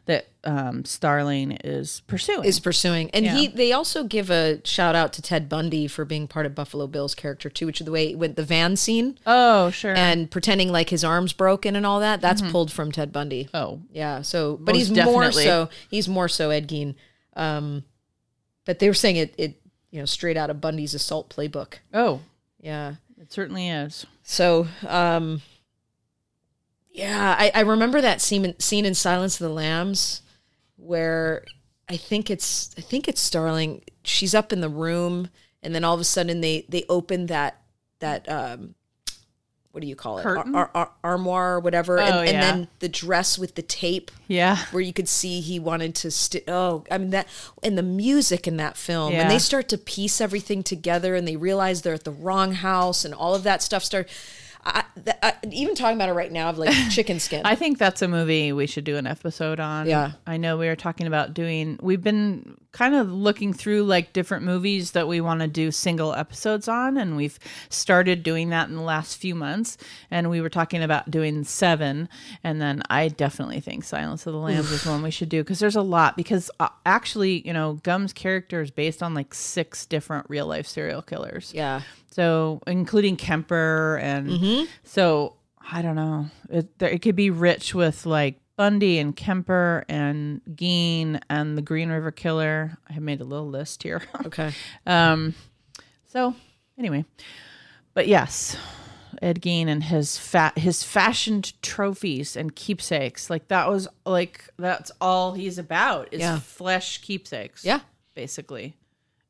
that 0.07 0.29
um 0.45 0.85
starling 0.87 1.53
is 1.64 2.01
pursuing 2.07 2.45
is 2.45 2.59
pursuing. 2.61 3.11
And 3.11 3.27
he 3.27 3.47
they 3.49 3.73
also 3.73 4.05
give 4.05 4.31
a 4.31 4.61
shout 4.66 4.95
out 4.95 5.12
to 5.12 5.23
Ted 5.23 5.51
Bundy 5.51 5.87
for 5.87 6.07
being 6.07 6.27
part 6.27 6.47
of 6.47 6.55
Buffalo 6.55 6.87
Bill's 6.87 7.14
character 7.14 7.51
too, 7.51 7.66
which 7.66 7.79
is 7.83 7.85
the 7.85 7.93
way 7.93 8.14
with 8.14 8.37
the 8.37 8.43
van 8.43 8.77
scene 8.77 9.19
oh 9.27 9.71
sure 9.71 9.95
and 9.95 10.31
pretending 10.31 10.73
like 10.73 10.88
his 10.88 11.05
arm's 11.05 11.35
broken 11.35 11.77
and 11.77 11.85
all 11.85 12.01
that. 12.01 12.23
That's 12.23 12.40
pulled 12.40 12.73
from 12.73 12.90
Ted 12.90 13.12
Bundy. 13.12 13.51
oh 13.53 13.83
Yeah. 13.93 14.23
So, 14.23 14.57
but 14.57 14.75
Most 14.75 14.88
he's 14.88 15.05
more 15.05 15.31
so 15.31 15.69
he's 15.90 16.09
more 16.09 16.29
so 16.29 16.49
Ed 16.49 16.69
Gein. 16.69 16.95
Um, 17.37 17.85
but 18.64 18.79
they 18.79 18.88
were 18.88 18.95
saying 18.95 19.16
it 19.16 19.35
it 19.37 19.60
you 19.90 19.98
know 19.98 20.05
straight 20.07 20.37
out 20.37 20.50
of 20.50 20.61
Bundy's 20.61 20.94
assault 20.94 21.29
playbook. 21.35 21.74
oh 21.92 22.20
Yeah. 22.61 22.94
it 23.20 23.33
certainly 23.33 23.68
is 23.68 24.07
So, 24.22 24.68
um, 24.87 25.42
yeah, 26.92 27.35
I, 27.38 27.50
I 27.55 27.61
remember 27.61 28.00
that 28.00 28.20
scene 28.20 28.59
scene 28.59 28.85
in 28.85 28.94
Silence 28.94 29.40
of 29.40 29.46
the 29.48 29.55
Lambs 29.55 30.22
where 30.76 31.44
I 31.88 31.96
think 31.96 32.31
it's 32.31 32.70
I 32.79 32.81
think 32.81 33.09
it's 33.09 33.20
Starling. 33.20 33.83
She's 34.03 34.35
up 34.35 34.53
in 34.53 34.61
the 34.61 34.68
room, 34.68 35.29
and 35.62 35.74
then 35.74 35.85
all 35.85 35.94
of 35.94 36.00
a 36.00 36.05
sudden 36.05 36.40
they 36.40 36.66
they 36.68 36.85
open 36.88 37.26
that 37.26 37.61
that 38.00 38.29
um, 38.29 38.74
what 39.72 39.80
do 39.83 39.87
you 39.87 39.94
call 39.94 40.18
it 40.18 40.26
Ar- 40.26 40.44
ar- 40.54 40.70
ar- 40.74 40.92
armoire 41.04 41.54
or 41.54 41.61
whatever, 41.61 41.98
and, 41.98 42.14
Oh, 42.14 42.18
and 42.20 42.30
yeah. 42.33 42.40
then 42.40 42.68
the 42.80 42.88
dress 42.88 43.38
with 43.38 43.54
the 43.54 43.62
tape 43.62 44.11
yeah 44.26 44.56
where 44.72 44.83
you 44.83 44.92
could 44.92 45.09
see 45.09 45.40
he 45.40 45.59
wanted 45.61 45.94
to 45.96 46.11
st- 46.11 46.44
oh 46.48 46.85
i 46.90 46.98
mean 46.98 47.11
that 47.11 47.26
and 47.62 47.78
the 47.78 47.83
music 47.83 48.46
in 48.48 48.56
that 48.56 48.76
film 48.76 49.12
Yeah. 49.12 49.22
and 49.22 49.30
they 49.30 49.38
start 49.38 49.68
to 49.68 49.78
piece 49.78 50.20
everything 50.20 50.62
together 50.62 51.14
and 51.14 51.26
they 51.28 51.37
realize 51.37 51.83
they're 51.83 51.94
at 51.94 52.04
the 52.04 52.11
wrong 52.11 52.52
house 52.54 53.04
and 53.04 53.14
all 53.14 53.35
of 53.35 53.42
that 53.44 53.62
stuff 53.62 53.85
start 53.85 54.09
I, 54.62 54.85
th- 55.02 55.16
I, 55.22 55.33
even 55.50 55.74
talking 55.74 55.96
about 55.96 56.11
it 56.11 56.12
right 56.12 56.30
now 56.30 56.50
of 56.50 56.59
like 56.59 56.74
chicken 56.90 57.18
skin 57.18 57.42
I 57.46 57.54
think 57.54 57.78
that's 57.78 58.02
a 58.02 58.09
movie 58.09 58.52
we 58.52 58.66
should 58.66 58.85
do 58.85 58.96
an 58.98 59.06
episode 59.06 59.59
on. 59.59 59.87
Yeah. 59.88 60.12
I 60.26 60.37
know 60.37 60.59
we 60.59 60.66
were 60.66 60.76
talking 60.76 61.06
about 61.06 61.33
doing, 61.33 61.78
we've 61.80 62.02
been 62.02 62.59
kind 62.72 62.94
of 62.94 63.11
looking 63.12 63.52
through 63.52 63.83
like 63.83 64.12
different 64.12 64.44
movies 64.44 64.92
that 64.92 65.09
we 65.09 65.20
want 65.20 65.40
to 65.40 65.48
do 65.48 65.70
single 65.70 66.14
episodes 66.14 66.68
on. 66.68 66.96
And 66.96 67.16
we've 67.16 67.38
started 67.68 68.22
doing 68.22 68.50
that 68.50 68.68
in 68.68 68.76
the 68.76 68.83
last 68.83 69.16
few 69.16 69.35
months. 69.35 69.76
And 70.11 70.30
we 70.30 70.40
were 70.40 70.48
talking 70.48 70.83
about 70.83 71.11
doing 71.11 71.42
seven. 71.44 72.09
And 72.44 72.61
then 72.61 72.83
I 72.88 73.09
definitely 73.09 73.61
think 73.61 73.83
Silence 73.85 74.26
of 74.26 74.33
the 74.35 74.38
Lambs 74.38 74.70
is 74.70 74.87
one 74.87 75.02
we 75.02 75.11
should 75.11 75.28
do 75.28 75.42
because 75.42 75.59
there's 75.59 75.74
a 75.76 75.83
lot. 75.83 76.16
Because 76.16 76.50
uh, 76.61 76.68
actually, 76.87 77.46
you 77.46 77.52
know, 77.52 77.80
Gumb's 77.83 78.12
character 78.12 78.61
is 78.61 78.70
based 78.70 79.02
on 79.02 79.14
like 79.14 79.35
six 79.35 79.85
different 79.87 80.26
real 80.30 80.46
life 80.46 80.66
serial 80.66 81.02
killers. 81.02 81.52
yeah 81.54 81.80
So, 82.12 82.61
including 82.66 83.16
Kemper, 83.16 83.98
and 84.02 84.28
Mm-hmm. 84.28 84.64
so 84.85 85.35
I 85.72 85.83
don't 85.83 85.96
know. 85.96 86.26
It, 86.48 86.78
there, 86.78 86.88
it 86.90 87.02
could 87.02 87.16
be 87.16 87.30
rich 87.30 87.74
with 87.74 88.06
like 88.06 88.40
Bundy 88.61 88.99
and 88.99 89.16
Kemper 89.16 89.87
and 89.88 90.42
Gein 90.51 91.18
and 91.31 91.57
the 91.57 91.62
Green 91.62 91.88
River 91.88 92.11
Killer. 92.11 92.77
I 92.87 92.92
have 92.92 93.03
made 93.03 93.23
a 93.23 93.25
little 93.25 93.49
list 93.49 93.83
here. 93.83 94.03
okay 94.27 94.53
um, 94.87 95.35
so 96.05 96.35
anyway, 96.77 97.07
but 97.94 98.07
yes, 98.07 98.59
Ed 99.23 99.40
Gein 99.40 99.66
and 99.66 99.85
his 99.85 100.18
fat 100.18 100.59
his 100.59 100.83
fashioned 100.83 101.55
trophies 101.62 102.37
and 102.37 102.55
keepsakes. 102.55 103.31
Like 103.31 103.49
that 103.49 103.66
was 103.70 103.88
like 104.05 104.44
that's 104.59 104.92
all 105.01 105.33
he's 105.33 105.57
about 105.57 106.12
is 106.12 106.20
Yeah. 106.20 106.38
flesh 106.40 106.99
keepsakes 107.01 107.64
yeah 107.64 107.81
basically 108.14 108.77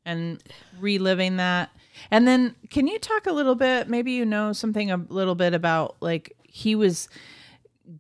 and 0.05 0.43
reliving 0.81 1.37
that 1.37 1.71
and 2.11 2.27
then 2.27 2.57
can 2.71 2.89
you 2.89 2.99
talk 2.99 3.29
a 3.29 3.33
little 3.33 3.55
bit 3.55 3.89
maybe 3.89 4.11
you 4.11 4.25
know 4.25 4.53
something 4.53 4.91
a 4.91 4.97
little 4.97 5.37
bit 5.37 5.55
about 5.55 5.95
like 6.01 6.33
he 6.43 6.75
was 6.75 7.09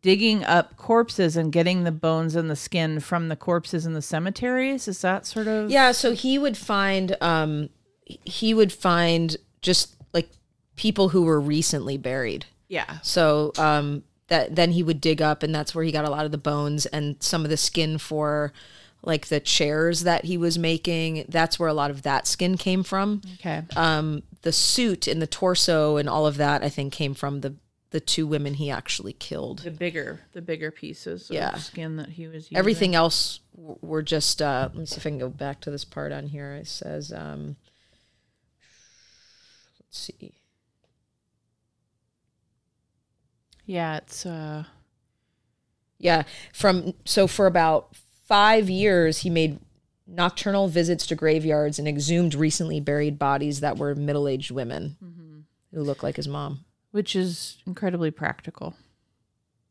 digging 0.02 0.44
up 0.44 0.76
corpses 0.76 1.36
and 1.36 1.52
getting 1.52 1.84
the 1.84 1.90
bones 1.92 2.36
and 2.36 2.48
the 2.48 2.56
skin 2.56 3.00
from 3.00 3.28
the 3.28 3.36
corpses 3.36 3.84
in 3.86 3.92
the 3.92 4.02
cemeteries 4.02 4.86
is 4.86 5.00
that 5.02 5.26
sort 5.26 5.48
of 5.48 5.68
yeah 5.70 5.90
so 5.90 6.12
he 6.12 6.38
would 6.38 6.56
find 6.56 7.16
um 7.20 7.68
he 8.04 8.54
would 8.54 8.72
find 8.72 9.36
just 9.62 9.96
like 10.12 10.28
people 10.76 11.08
who 11.10 11.22
were 11.22 11.40
recently 11.40 11.96
buried 11.96 12.46
yeah 12.68 12.98
So 13.02 13.52
um, 13.58 14.04
that 14.28 14.54
then 14.54 14.70
he 14.70 14.82
would 14.84 15.00
dig 15.00 15.20
up, 15.20 15.42
and 15.42 15.52
that's 15.52 15.74
where 15.74 15.84
he 15.84 15.90
got 15.90 16.04
a 16.04 16.10
lot 16.10 16.24
of 16.24 16.30
the 16.30 16.38
bones 16.38 16.86
and 16.86 17.16
some 17.18 17.42
of 17.44 17.50
the 17.50 17.56
skin 17.56 17.98
for 17.98 18.52
like 19.02 19.26
the 19.26 19.40
chairs 19.40 20.02
that 20.04 20.24
he 20.26 20.36
was 20.36 20.56
making. 20.56 21.24
That's 21.28 21.58
where 21.58 21.68
a 21.68 21.74
lot 21.74 21.90
of 21.90 22.02
that 22.02 22.28
skin 22.28 22.56
came 22.56 22.84
from. 22.84 23.22
okay 23.40 23.62
Um, 23.74 24.22
the 24.42 24.52
suit 24.52 25.08
and 25.08 25.20
the 25.20 25.26
torso 25.26 25.96
and 25.96 26.08
all 26.08 26.26
of 26.26 26.36
that, 26.36 26.62
I 26.62 26.68
think, 26.68 26.92
came 26.92 27.12
from 27.14 27.40
the 27.40 27.54
the 27.90 28.00
two 28.00 28.26
women 28.26 28.54
he 28.54 28.70
actually 28.70 29.12
killed. 29.12 29.60
the 29.60 29.70
bigger 29.70 30.20
the 30.32 30.40
bigger 30.42 30.70
pieces 30.70 31.28
of 31.30 31.34
Yeah. 31.34 31.56
skin 31.56 31.96
that 31.96 32.10
he 32.10 32.26
was 32.28 32.44
using. 32.44 32.56
Everything 32.56 32.94
else 32.94 33.40
w- 33.56 33.78
were 33.82 34.02
just. 34.02 34.40
Uh, 34.40 34.68
let 34.72 34.78
me 34.78 34.86
see 34.86 34.96
if 34.96 35.06
I 35.06 35.10
can 35.10 35.18
go 35.18 35.28
back 35.28 35.60
to 35.62 35.70
this 35.70 35.84
part 35.84 36.12
on 36.12 36.28
here. 36.28 36.54
It 36.54 36.66
says, 36.68 37.12
um, 37.12 37.56
let's 39.80 39.98
see. 39.98 40.34
yeah 43.66 43.96
it's 43.98 44.26
uh 44.26 44.64
Yeah, 45.98 46.22
from 46.52 46.94
so 47.04 47.26
for 47.26 47.46
about 47.46 47.94
five 48.26 48.70
years, 48.70 49.18
he 49.18 49.30
made 49.30 49.58
nocturnal 50.06 50.66
visits 50.68 51.06
to 51.08 51.14
graveyards 51.14 51.78
and 51.78 51.86
exhumed 51.86 52.34
recently 52.34 52.80
buried 52.80 53.18
bodies 53.18 53.60
that 53.60 53.76
were 53.76 53.94
middle-aged 53.94 54.50
women 54.50 54.96
who 55.72 55.82
looked 55.82 56.02
like 56.02 56.16
his 56.16 56.26
mom. 56.26 56.64
Which 56.90 57.14
is 57.16 57.58
incredibly 57.66 58.10
practical 58.10 58.74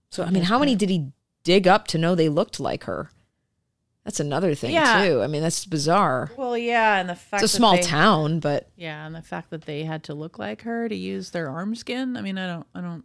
So 0.09 0.23
I 0.23 0.29
mean, 0.31 0.43
how 0.43 0.59
many 0.59 0.75
did 0.75 0.89
he 0.89 1.11
dig 1.43 1.67
up 1.67 1.87
to 1.87 1.97
know 1.97 2.15
they 2.15 2.29
looked 2.29 2.59
like 2.59 2.83
her? 2.85 3.11
That's 4.05 4.19
another 4.19 4.55
thing 4.55 4.71
Yeah. 4.73 5.05
too. 5.05 5.21
I 5.21 5.27
mean, 5.27 5.41
that's 5.43 5.65
bizarre. 5.65 6.31
well 6.37 6.57
yeah 6.57 6.99
and 6.99 7.09
the 7.09 7.15
fact 7.15 7.43
It's 7.43 7.53
a 7.53 7.55
that 7.55 7.57
small 7.57 7.75
they- 7.75 7.81
town, 7.83 8.39
but 8.39 8.69
Yeah, 8.75 9.05
and 9.05 9.13
the 9.15 9.21
fact 9.21 9.49
that 9.51 9.63
they 9.63 9.83
had 9.83 10.03
to 10.05 10.13
look 10.13 10.39
like 10.39 10.63
her 10.63 10.89
to 10.89 10.95
use 10.95 11.29
their 11.31 11.49
arm 11.49 11.75
skin. 11.75 12.17
I 12.17 12.21
mean, 12.21 12.37
I 12.37 12.47
don't, 12.47 12.67
I 12.73 12.81
don't. 12.81 13.03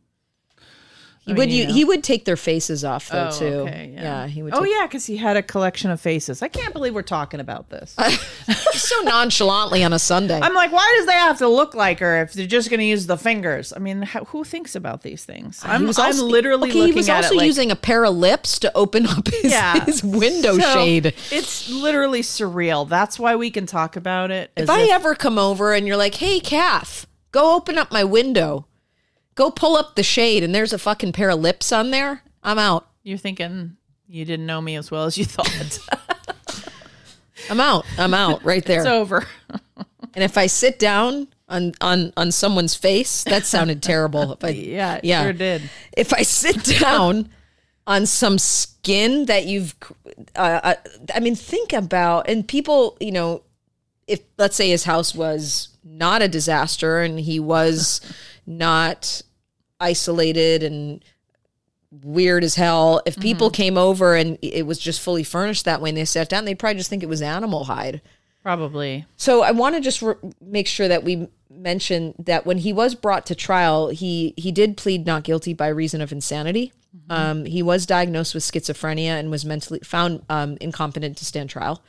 He 1.25 1.33
I 1.33 1.35
mean, 1.35 1.39
would 1.39 1.51
you 1.51 1.63
you, 1.63 1.67
know. 1.69 1.73
he 1.75 1.85
would 1.87 2.05
take 2.05 2.27
their 2.27 2.37
faces 2.37 2.85
off 2.85 3.09
though 3.09 3.31
Oh, 3.33 3.39
too. 3.39 3.45
okay, 3.67 3.91
yeah. 3.95 4.27
he 4.27 4.43
would. 4.43 4.53
Oh 4.55 4.63
take- 4.63 4.73
yeah, 4.73 4.87
because 4.87 5.07
he 5.07 5.17
had 5.17 5.37
a 5.39 5.43
collection 5.43 5.91
of 5.91 6.01
faces. 6.01 6.43
I 6.43 6.49
can't 6.49 6.73
believe 6.75 6.95
we're 6.95 7.01
talking 7.03 7.41
about 7.41 7.71
this. 7.71 7.97
so 8.73 9.03
nonchalantly 9.05 9.83
on 9.85 9.93
a 9.93 9.99
Sunday. 9.99 10.39
I'm 10.41 10.55
like, 10.55 10.71
why 10.73 10.95
does 10.99 11.07
they 11.07 11.13
have 11.15 11.39
to 11.39 11.49
look 11.49 11.75
like 11.75 12.01
her 12.01 12.21
if 12.23 12.33
they're 12.35 12.47
just 12.47 12.69
going 12.71 12.81
to 12.81 12.87
use 12.87 13.07
the 13.07 13.17
fingers? 13.17 13.73
I 13.75 13.79
mean, 13.79 14.03
how, 14.03 14.25
who 14.27 14.45
thinks 14.45 14.75
about 14.75 15.03
these 15.03 15.25
things? 15.25 15.61
I'm, 15.65 15.81
He 15.81 15.87
was 15.87 15.99
I'm 15.99 16.19
literally 16.19 16.69
okay, 16.71 16.79
looking 16.81 16.93
he 16.93 16.99
was 16.99 17.09
at 17.09 17.17
also 17.25 17.35
it 17.35 17.39
like, 17.39 17.47
using 17.47 17.71
a 17.71 17.77
pair 17.77 18.05
of 18.05 18.15
lips 18.15 18.59
to 18.61 18.73
open 18.77 19.07
up 19.07 19.27
his, 19.29 19.51
yeah, 19.53 19.85
his 19.87 20.03
window 20.05 20.59
So, 20.59 20.75
shade. 20.75 21.15
It's 21.31 21.71
literally 21.71 22.21
surreal. 22.23 22.89
That's 22.89 23.19
why 23.19 23.37
we 23.37 23.51
can 23.51 23.67
talk 23.67 23.97
about 23.97 24.31
it. 24.31 24.51
If 24.57 24.69
I 24.69 24.83
ever 24.93 25.15
come 25.15 25.39
over 25.39 25.73
and 25.73 25.87
you're 25.87 25.97
like, 25.97 26.17
"Hey, 26.17 26.41
Kath, 26.41 27.07
go 27.33 27.55
open 27.57 27.79
up 27.79 27.91
my 27.93 28.05
window, 28.05 28.67
go 29.35 29.51
pull 29.51 29.77
up 29.77 29.97
the 29.97 30.03
shade," 30.03 30.43
and 30.43 30.55
there's 30.55 30.73
a 30.73 30.79
fucking 30.79 31.13
pair 31.13 31.31
of 31.31 31.41
lips 31.41 31.73
on 31.73 31.91
there, 31.91 32.23
I'm 32.43 32.59
out. 32.59 32.87
you're 33.03 33.19
thinking 33.19 33.77
you 34.09 34.25
didn't 34.25 34.47
know 34.47 34.61
me 34.61 34.77
as 34.77 34.91
well 34.91 35.05
as 35.05 35.17
you 35.19 35.25
thought, 35.25 35.79
I'm 37.51 37.61
out. 37.61 37.85
I'm 37.99 38.15
out 38.15 38.45
right 38.45 38.65
there. 38.65 38.81
it's 38.81 38.87
over. 38.89 39.27
and 40.15 40.23
if 40.25 40.39
I 40.39 40.47
sit 40.47 40.79
down 40.79 41.29
on 41.49 41.73
on 41.81 42.13
on 42.17 42.31
someone's 42.33 42.75
face, 42.75 43.25
that 43.25 43.45
sounded 43.45 43.83
terrible. 43.83 44.33
If 44.33 44.45
I, 44.45 44.49
yeah, 44.51 45.01
Yeah. 45.03 45.23
sure 45.25 45.33
did. 45.33 45.63
if 45.97 46.13
I 46.15 46.23
sit 46.23 46.65
down 46.81 47.29
on 47.87 48.07
some 48.07 48.39
skin 48.39 49.27
that 49.27 49.45
you've, 49.45 49.75
uh, 50.37 50.61
uh, 50.63 50.75
I 51.15 51.21
mean, 51.21 51.35
think 51.35 51.75
about 51.75 52.29
and 52.31 52.47
people, 52.49 52.97
you 52.99 53.13
know, 53.13 53.43
if 54.07 54.21
let's 54.39 54.57
say 54.57 54.71
his 54.71 54.85
house 54.85 55.15
was 55.15 55.69
not 55.85 56.23
a 56.23 56.29
disaster 56.29 57.01
and 57.01 57.21
he 57.21 57.39
was 57.41 58.01
not 58.47 59.23
isolated 59.81 60.63
and 60.63 61.05
weird 62.03 62.43
as 62.43 62.57
hell, 62.57 63.01
if 63.07 63.19
people 63.19 63.51
came 63.51 63.79
over 63.79 64.15
and 64.15 64.39
it 64.43 64.67
was 64.67 64.79
just 64.79 65.01
fully 65.01 65.23
furnished 65.23 65.65
that 65.65 65.81
way 65.81 65.91
and 65.91 65.99
they 65.99 66.05
sat 66.05 66.29
down, 66.29 66.45
they'd 66.45 66.59
probably 66.59 66.79
just 66.79 66.91
think 66.91 67.03
it 67.03 67.09
was 67.09 67.23
animal 67.23 67.65
hide. 67.65 68.01
Probably. 68.43 69.07
So 69.17 69.43
I 69.43 69.53
want 69.53 69.75
to 69.75 69.81
just 69.81 70.03
re- 70.03 70.15
make 70.41 70.67
sure 70.67 70.89
that 70.89 71.03
we 71.03 71.29
mention 71.51 72.15
that 72.19 72.45
when 72.45 72.59
he 72.59 72.73
was 72.73 72.95
brought 72.95 73.27
to 73.27 73.35
trial, 73.35 73.89
he 73.89 74.35
he 74.37 74.53
did 74.53 74.77
plead 74.77 75.07
not 75.07 75.25
guilty 75.25 75.55
by 75.55 75.69
reason 75.69 76.03
of 76.03 76.13
insanity. 76.13 76.73
Um, 77.11 77.45
he 77.45 77.63
was 77.63 77.87
diagnosed 77.87 78.35
with 78.35 78.45
schizophrenia 78.45 79.19
and 79.19 79.31
was 79.31 79.45
mentally 79.45 79.81
found 79.81 80.25
um, 80.29 80.57
incompetent 80.61 81.17
to 81.17 81.25
stand 81.25 81.51
trial. 81.51 81.83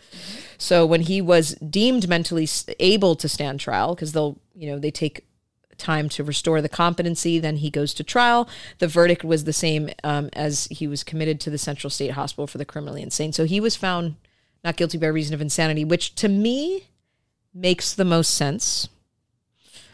So 0.58 0.86
when 0.86 1.02
he 1.02 1.22
was 1.22 1.56
deemed 1.56 2.10
mentally 2.10 2.48
able 2.80 3.16
to 3.16 3.30
stand 3.30 3.60
trial, 3.60 3.94
because 3.94 4.14
they'll 4.14 4.40
you 4.56 4.72
know 4.72 4.80
they 4.80 4.92
take 4.92 5.26
time 5.78 6.10
to 6.10 6.24
restore 6.24 6.62
the 6.62 6.70
competency. 6.70 7.40
Then 7.40 7.58
he 7.58 7.70
goes 7.70 7.94
to 7.96 8.04
trial. 8.04 8.48
The 8.80 8.88
verdict 8.88 9.24
was 9.24 9.44
the 9.44 9.54
same 9.54 9.90
um, 10.04 10.30
as 10.34 10.68
he 10.72 10.88
was 10.88 11.04
committed 11.04 11.40
to 11.42 11.50
the 11.50 11.58
Central 11.58 11.90
State 11.90 12.12
Hospital 12.12 12.48
for 12.48 12.58
the 12.58 12.66
criminally 12.66 13.02
insane. 13.02 13.34
So 13.34 13.46
he 13.46 13.60
was 13.60 13.76
found 13.76 14.16
not 14.64 14.78
guilty 14.78 14.98
by 14.98 15.08
reason 15.08 15.34
of 15.34 15.42
insanity, 15.42 15.86
which 15.86 16.16
to 16.16 16.28
me 16.28 16.88
makes 17.54 17.94
the 17.94 18.06
most 18.06 18.34
sense. 18.34 18.90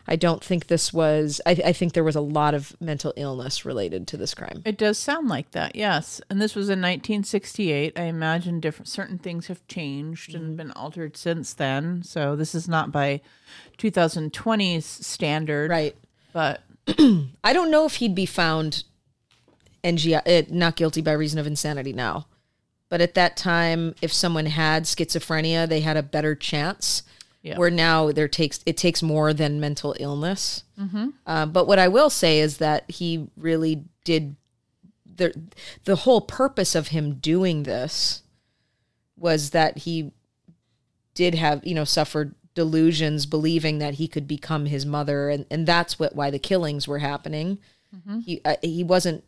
I 0.08 0.16
don't 0.16 0.44
think 0.44 0.68
this 0.68 0.92
was, 0.92 1.40
I, 1.46 1.52
I 1.52 1.74
think 1.74 1.94
there 1.94 2.04
was 2.04 2.16
a 2.16 2.22
lot 2.22 2.54
of 2.54 2.76
mental 2.82 3.14
illness 3.16 3.66
related 3.66 4.08
to 4.08 4.18
this 4.18 4.34
crime. 4.34 4.62
It 4.66 4.78
does 4.78 4.98
sound 4.98 5.28
like 5.30 5.52
that, 5.52 5.76
yes. 5.76 6.22
And 6.30 6.42
this 6.42 6.56
was 6.56 6.68
in 6.68 6.80
1968. 6.80 7.98
I 7.98 8.04
imagine 8.04 8.60
different 8.60 8.88
certain 8.88 9.18
things 9.18 9.48
have 9.48 9.66
changed 9.68 10.36
and 10.36 10.58
been 10.58 10.72
altered 10.72 11.16
since 11.16 11.54
then. 11.54 12.04
So 12.04 12.36
this 12.36 12.56
is 12.56 12.68
not 12.68 12.92
by 12.92 13.22
2020's 13.78 14.86
standard, 14.86 15.70
Right. 15.70 15.96
But 16.34 16.64
I 17.44 17.54
don't 17.54 17.72
know 17.72 17.86
if 17.86 17.96
he'd 17.96 18.16
be 18.16 18.26
found 18.26 18.84
NGI, 19.84 20.22
uh, 20.26 20.46
not 20.50 20.76
guilty 20.76 21.02
by 21.02 21.14
reason 21.14 21.40
of 21.40 21.48
insanity 21.48 21.94
now. 21.94 22.28
But 22.90 23.02
at 23.02 23.14
that 23.14 23.38
time, 23.38 23.96
if 24.02 24.12
someone 24.12 24.48
had 24.48 24.84
schizophrenia, 24.84 25.68
they 25.68 25.80
had 25.80 25.98
a 25.98 26.04
better 26.04 26.36
chance. 26.36 27.04
Yeah. 27.42 27.58
Where 27.58 27.72
now 27.72 28.12
there 28.12 28.28
takes 28.28 28.60
it 28.66 28.78
takes 28.78 29.02
more 29.02 29.34
than 29.34 29.60
mental 29.60 29.96
illness. 30.00 30.64
Uh, 31.26 31.46
but 31.48 31.66
what 31.68 31.80
I 31.80 31.88
will 31.88 32.10
say 32.10 32.40
is 32.40 32.58
that 32.58 32.90
he 32.90 33.28
really 33.36 33.84
did 34.04 34.36
the 35.06 35.34
the 35.86 35.96
whole 35.98 36.22
purpose 36.22 36.76
of 36.76 36.90
him 36.90 37.16
doing 37.16 37.64
this 37.64 38.22
was 39.18 39.52
that 39.52 39.80
he 39.80 40.12
did 41.14 41.36
have 41.36 41.66
you 41.66 41.76
know 41.76 41.84
suffered 41.84 42.34
delusions 42.54 43.26
believing 43.26 43.80
that 43.80 43.96
he 43.96 44.08
could 44.08 44.28
become 44.28 44.66
his 44.66 44.86
mother 44.86 45.30
and, 45.30 45.46
and 45.50 45.66
that's 45.68 45.98
what 46.00 46.16
why 46.16 46.30
the 46.30 46.40
killings 46.40 46.88
were 46.88 47.00
happening 47.00 47.58
he 48.26 48.42
uh, 48.46 48.56
he 48.62 48.84
wasn't 48.84 49.24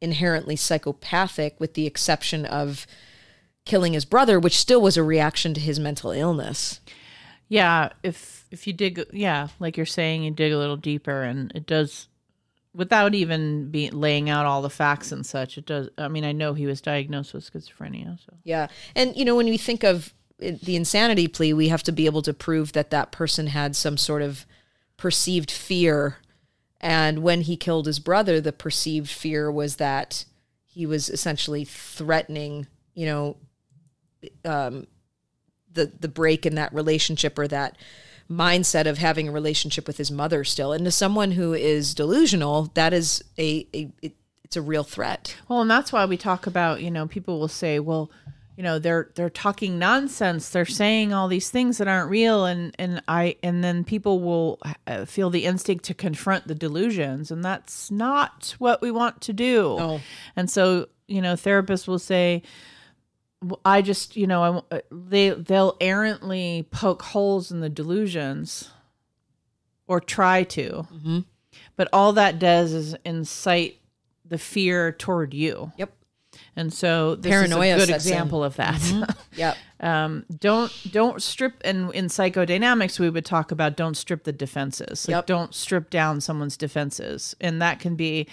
inherently 0.00 0.56
psychopathic 0.56 1.58
with 1.58 1.74
the 1.74 1.86
exception 1.86 2.44
of 2.46 2.86
killing 3.64 3.92
his 3.94 4.04
brother 4.04 4.38
which 4.38 4.56
still 4.56 4.80
was 4.80 4.96
a 4.96 5.02
reaction 5.02 5.52
to 5.54 5.60
his 5.60 5.78
mental 5.80 6.12
illness 6.12 6.80
yeah, 7.48 7.90
if 8.02 8.46
if 8.50 8.66
you 8.66 8.72
dig, 8.72 9.04
yeah, 9.12 9.48
like 9.60 9.76
you're 9.76 9.86
saying, 9.86 10.22
you 10.22 10.30
dig 10.30 10.52
a 10.52 10.58
little 10.58 10.76
deeper, 10.76 11.22
and 11.22 11.52
it 11.54 11.66
does, 11.66 12.08
without 12.74 13.14
even 13.14 13.70
be 13.70 13.90
laying 13.90 14.28
out 14.28 14.46
all 14.46 14.62
the 14.62 14.70
facts 14.70 15.12
and 15.12 15.24
such. 15.24 15.58
It 15.58 15.66
does. 15.66 15.88
I 15.96 16.08
mean, 16.08 16.24
I 16.24 16.32
know 16.32 16.54
he 16.54 16.66
was 16.66 16.80
diagnosed 16.80 17.34
with 17.34 17.50
schizophrenia, 17.50 18.18
so 18.24 18.36
yeah 18.44 18.68
and 18.94 19.16
you 19.16 19.24
know 19.24 19.34
when 19.34 19.46
we 19.46 19.58
think 19.58 19.82
of 19.84 20.14
the 20.38 20.76
insanity 20.76 21.28
plea 21.28 21.52
we 21.52 21.68
have 21.68 21.82
to 21.82 21.92
be 21.92 22.06
able 22.06 22.22
to 22.22 22.34
prove 22.34 22.72
that 22.72 22.90
that 22.90 23.10
person 23.10 23.48
had 23.48 23.74
some 23.74 23.96
sort 23.96 24.22
of 24.22 24.44
perceived 24.96 25.50
fear 25.50 26.18
and 26.80 27.20
when 27.20 27.42
he 27.42 27.56
killed 27.56 27.86
his 27.86 27.98
brother 27.98 28.40
the 28.40 28.52
perceived 28.52 29.08
fear 29.08 29.50
was 29.50 29.76
that 29.76 30.24
he 30.64 30.84
was 30.84 31.08
essentially 31.08 31.64
threatening 31.64 32.66
you 32.94 33.06
know 33.06 33.36
um, 34.44 34.86
the 35.76 35.92
the 36.00 36.08
break 36.08 36.44
in 36.44 36.56
that 36.56 36.74
relationship 36.74 37.38
or 37.38 37.46
that 37.46 37.76
mindset 38.28 38.86
of 38.86 38.98
having 38.98 39.28
a 39.28 39.32
relationship 39.32 39.86
with 39.86 39.98
his 39.98 40.10
mother 40.10 40.42
still 40.42 40.72
and 40.72 40.84
to 40.84 40.90
someone 40.90 41.30
who 41.30 41.54
is 41.54 41.94
delusional 41.94 42.72
that 42.74 42.92
is 42.92 43.22
a, 43.38 43.68
a 43.72 43.88
it, 44.02 44.16
it's 44.42 44.56
a 44.56 44.62
real 44.62 44.84
threat 44.84 45.36
Well, 45.48 45.60
and 45.60 45.70
that's 45.70 45.92
why 45.92 46.04
we 46.04 46.16
talk 46.16 46.46
about, 46.46 46.80
you 46.80 46.90
know, 46.90 47.08
people 47.08 47.40
will 47.40 47.48
say, 47.48 47.80
well, 47.80 48.12
you 48.56 48.62
know, 48.62 48.78
they're 48.78 49.10
they're 49.16 49.28
talking 49.28 49.78
nonsense. 49.78 50.48
They're 50.48 50.64
saying 50.64 51.12
all 51.12 51.28
these 51.28 51.50
things 51.50 51.78
that 51.78 51.88
aren't 51.88 52.10
real 52.10 52.46
and 52.46 52.74
and 52.78 53.02
I 53.06 53.36
and 53.42 53.62
then 53.62 53.84
people 53.84 54.20
will 54.20 54.60
uh, 54.86 55.04
feel 55.04 55.30
the 55.30 55.44
instinct 55.44 55.84
to 55.86 55.94
confront 55.94 56.48
the 56.48 56.54
delusions 56.54 57.30
and 57.30 57.44
that's 57.44 57.90
not 57.90 58.54
what 58.58 58.80
we 58.80 58.90
want 58.90 59.20
to 59.22 59.32
do. 59.32 59.76
No. 59.78 60.00
And 60.36 60.48
so, 60.48 60.88
you 61.06 61.20
know, 61.20 61.34
therapists 61.34 61.86
will 61.86 61.98
say 61.98 62.42
"Well, 62.44 62.50
I 63.64 63.82
just, 63.82 64.16
you 64.16 64.26
know, 64.26 64.62
I 64.70 64.76
uh, 64.76 64.80
they 64.90 65.30
they'll 65.30 65.76
errantly 65.80 66.66
poke 66.70 67.02
holes 67.02 67.50
in 67.52 67.60
the 67.60 67.68
delusions 67.68 68.70
or 69.86 70.00
try 70.00 70.42
to. 70.44 70.86
But 71.76 71.88
all 71.92 72.12
that 72.14 72.38
does 72.38 72.72
is 72.72 72.96
incite 73.04 73.78
the 74.24 74.38
fear 74.38 74.90
toward 74.92 75.32
you. 75.34 75.72
yep 75.76 75.92
And 76.56 76.72
so 76.72 77.14
this 77.14 77.30
Paranoia 77.30 77.76
is 77.76 77.82
a 77.84 77.86
good 77.86 77.92
sets 77.92 78.06
in. 78.06 78.12
example 78.12 78.42
of 78.44 78.56
that. 78.56 79.16
yep 79.36 79.56
um, 79.78 80.24
don't 80.40 80.72
don't 80.90 81.22
strip 81.22 81.60
and 81.64 81.92
in 81.94 82.06
psychodynamics 82.06 82.98
we 82.98 83.10
would 83.10 83.26
talk 83.26 83.52
about 83.52 83.76
don't 83.76 83.96
strip 83.96 84.24
the 84.24 84.32
defenses. 84.32 85.06
Like 85.06 85.12
Yep. 85.16 85.26
don't 85.26 85.54
strip 85.54 85.90
down 85.90 86.20
someone's 86.22 86.56
defenses. 86.56 87.36
And 87.40 87.60
that 87.62 87.78
can 87.80 87.94
be 87.94 88.26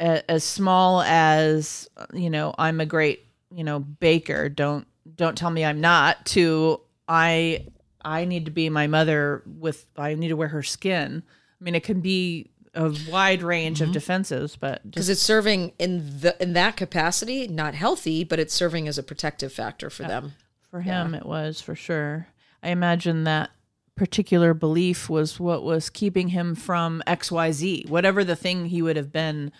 a, 0.00 0.28
as 0.30 0.42
small 0.42 1.02
as 1.02 1.88
you 2.14 2.30
know, 2.30 2.54
I'm 2.58 2.80
a 2.80 2.86
great, 2.86 3.24
you 3.54 3.64
know, 3.64 3.78
baker. 3.80 4.48
Don't 4.48 4.86
don't 5.16 5.36
tell 5.36 5.50
me 5.50 5.64
I'm 5.64 5.80
not 5.80 6.26
to 6.26 6.80
I 7.08 7.66
I 8.04 8.24
need 8.24 8.44
to 8.46 8.50
be 8.50 8.68
my 8.70 8.86
mother 8.86 9.42
with 9.46 9.86
I 9.96 10.14
need 10.14 10.28
to 10.28 10.36
wear 10.36 10.48
her 10.48 10.62
skin. 10.62 11.22
I 11.60 11.64
mean 11.64 11.74
it 11.74 11.84
can 11.84 12.00
be 12.00 12.50
a 12.74 12.92
wide 13.08 13.42
range 13.42 13.78
Mm-hmm. 13.78 13.88
of 13.90 13.92
defenses, 13.94 14.56
but 14.56 14.82
because 14.88 15.08
it's 15.08 15.22
serving 15.22 15.72
in 15.78 16.20
the 16.20 16.36
in 16.42 16.54
that 16.54 16.76
capacity 16.76 17.46
not 17.46 17.74
healthy 17.74 18.24
but 18.24 18.38
it's 18.40 18.52
serving 18.54 18.88
as 18.88 18.98
a 18.98 19.02
protective 19.02 19.52
factor 19.52 19.90
for 19.90 20.02
them 20.02 20.32
For 20.70 20.80
him, 20.80 21.14
it 21.14 21.24
was 21.26 21.60
for 21.60 21.74
sure. 21.76 22.26
I 22.62 22.70
imagine 22.70 23.24
that 23.24 23.50
particular 23.94 24.54
belief 24.54 25.08
was 25.08 25.38
what 25.38 25.62
was 25.62 25.88
keeping 25.90 26.28
him 26.30 26.56
from 26.56 27.00
XYZ, 27.06 27.88
whatever 27.88 28.24
the 28.24 28.34
thing 28.34 28.66
he 28.66 28.82
would 28.82 28.96
have 28.96 29.12
been 29.12 29.52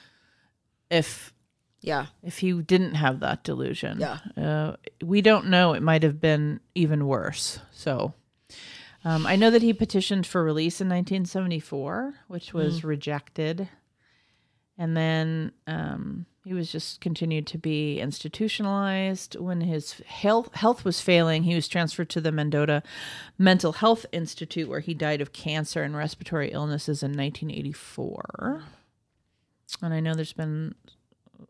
if 0.90 1.33
yeah 1.84 2.06
if 2.22 2.38
he 2.38 2.52
didn't 2.52 2.94
have 2.94 3.20
that 3.20 3.44
delusion. 3.44 4.00
Yeah. 4.00 4.18
Uh, 4.36 4.76
we 5.02 5.20
don't 5.20 5.48
know. 5.48 5.72
It 5.74 5.82
might 5.82 6.02
have 6.02 6.20
been 6.20 6.60
even 6.74 7.06
worse. 7.06 7.58
So 7.72 8.14
um, 9.04 9.26
I 9.26 9.36
know 9.36 9.50
that 9.50 9.62
he 9.62 9.72
petitioned 9.72 10.26
for 10.26 10.42
release 10.42 10.80
in 10.80 10.88
1974, 10.88 12.14
which 12.28 12.54
was 12.54 12.82
rejected. 12.84 13.68
And 14.78 14.96
then 14.96 15.52
um, 15.66 16.24
he 16.44 16.54
was 16.54 16.72
just 16.72 17.00
continued 17.00 17.46
to 17.48 17.58
be 17.58 18.00
institutionalized. 18.00 19.36
When 19.38 19.60
his 19.60 20.00
health 20.06 20.54
health 20.54 20.84
was 20.84 21.00
failing, 21.00 21.44
he 21.44 21.54
was 21.54 21.68
transferred 21.68 22.08
to 22.10 22.20
the 22.20 22.32
Mendota 22.32 22.82
Mental 23.38 23.72
Health 23.72 24.06
Institute, 24.10 24.68
where 24.68 24.80
he 24.80 24.94
died 24.94 25.20
of 25.20 25.32
cancer 25.32 25.82
and 25.82 25.94
respiratory 25.94 26.50
illnesses 26.50 27.02
in 27.02 27.10
1984. 27.10 28.62
And 29.82 29.94
I 29.94 30.00
know 30.00 30.14
there's 30.14 30.32
been 30.32 30.74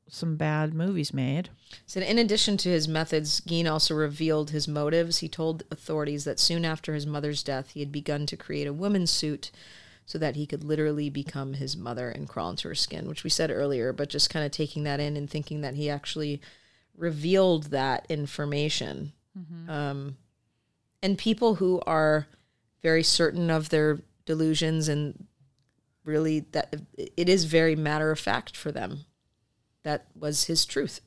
some 0.08 0.36
bad 0.36 0.74
movies 0.74 1.12
made. 1.12 1.50
So, 1.86 2.00
in 2.00 2.18
addition 2.18 2.56
to 2.58 2.68
his 2.68 2.86
methods, 2.88 3.40
Gein 3.40 3.70
also 3.70 3.94
revealed 3.94 4.50
his 4.50 4.68
motives. 4.68 5.18
He 5.18 5.28
told 5.28 5.64
authorities 5.70 6.24
that 6.24 6.40
soon 6.40 6.64
after 6.64 6.94
his 6.94 7.06
mother's 7.06 7.42
death, 7.42 7.70
he 7.70 7.80
had 7.80 7.92
begun 7.92 8.26
to 8.26 8.36
create 8.36 8.66
a 8.66 8.72
woman's 8.72 9.10
suit 9.10 9.50
so 10.06 10.18
that 10.18 10.36
he 10.36 10.46
could 10.46 10.62
literally 10.62 11.08
become 11.08 11.54
his 11.54 11.76
mother 11.76 12.10
and 12.10 12.28
crawl 12.28 12.50
into 12.50 12.68
her 12.68 12.74
skin, 12.74 13.08
which 13.08 13.24
we 13.24 13.30
said 13.30 13.50
earlier, 13.50 13.92
but 13.92 14.08
just 14.10 14.30
kind 14.30 14.44
of 14.44 14.52
taking 14.52 14.84
that 14.84 15.00
in 15.00 15.16
and 15.16 15.30
thinking 15.30 15.62
that 15.62 15.74
he 15.74 15.88
actually 15.88 16.40
revealed 16.96 17.64
that 17.64 18.06
information. 18.08 19.12
Um, 19.70 20.16
and 21.02 21.18
people 21.18 21.56
who 21.56 21.82
are 21.86 22.26
very 22.82 23.02
certain 23.02 23.50
of 23.50 23.70
their 23.70 24.00
delusions 24.26 24.88
and 24.88 25.26
really 26.04 26.40
that 26.52 26.74
it 26.96 27.28
is 27.28 27.44
very 27.44 27.74
matter 27.74 28.10
of 28.10 28.18
fact 28.18 28.56
for 28.56 28.70
them. 28.70 29.06
That 29.84 30.06
was 30.18 30.44
his 30.44 30.66
truth. 30.66 31.00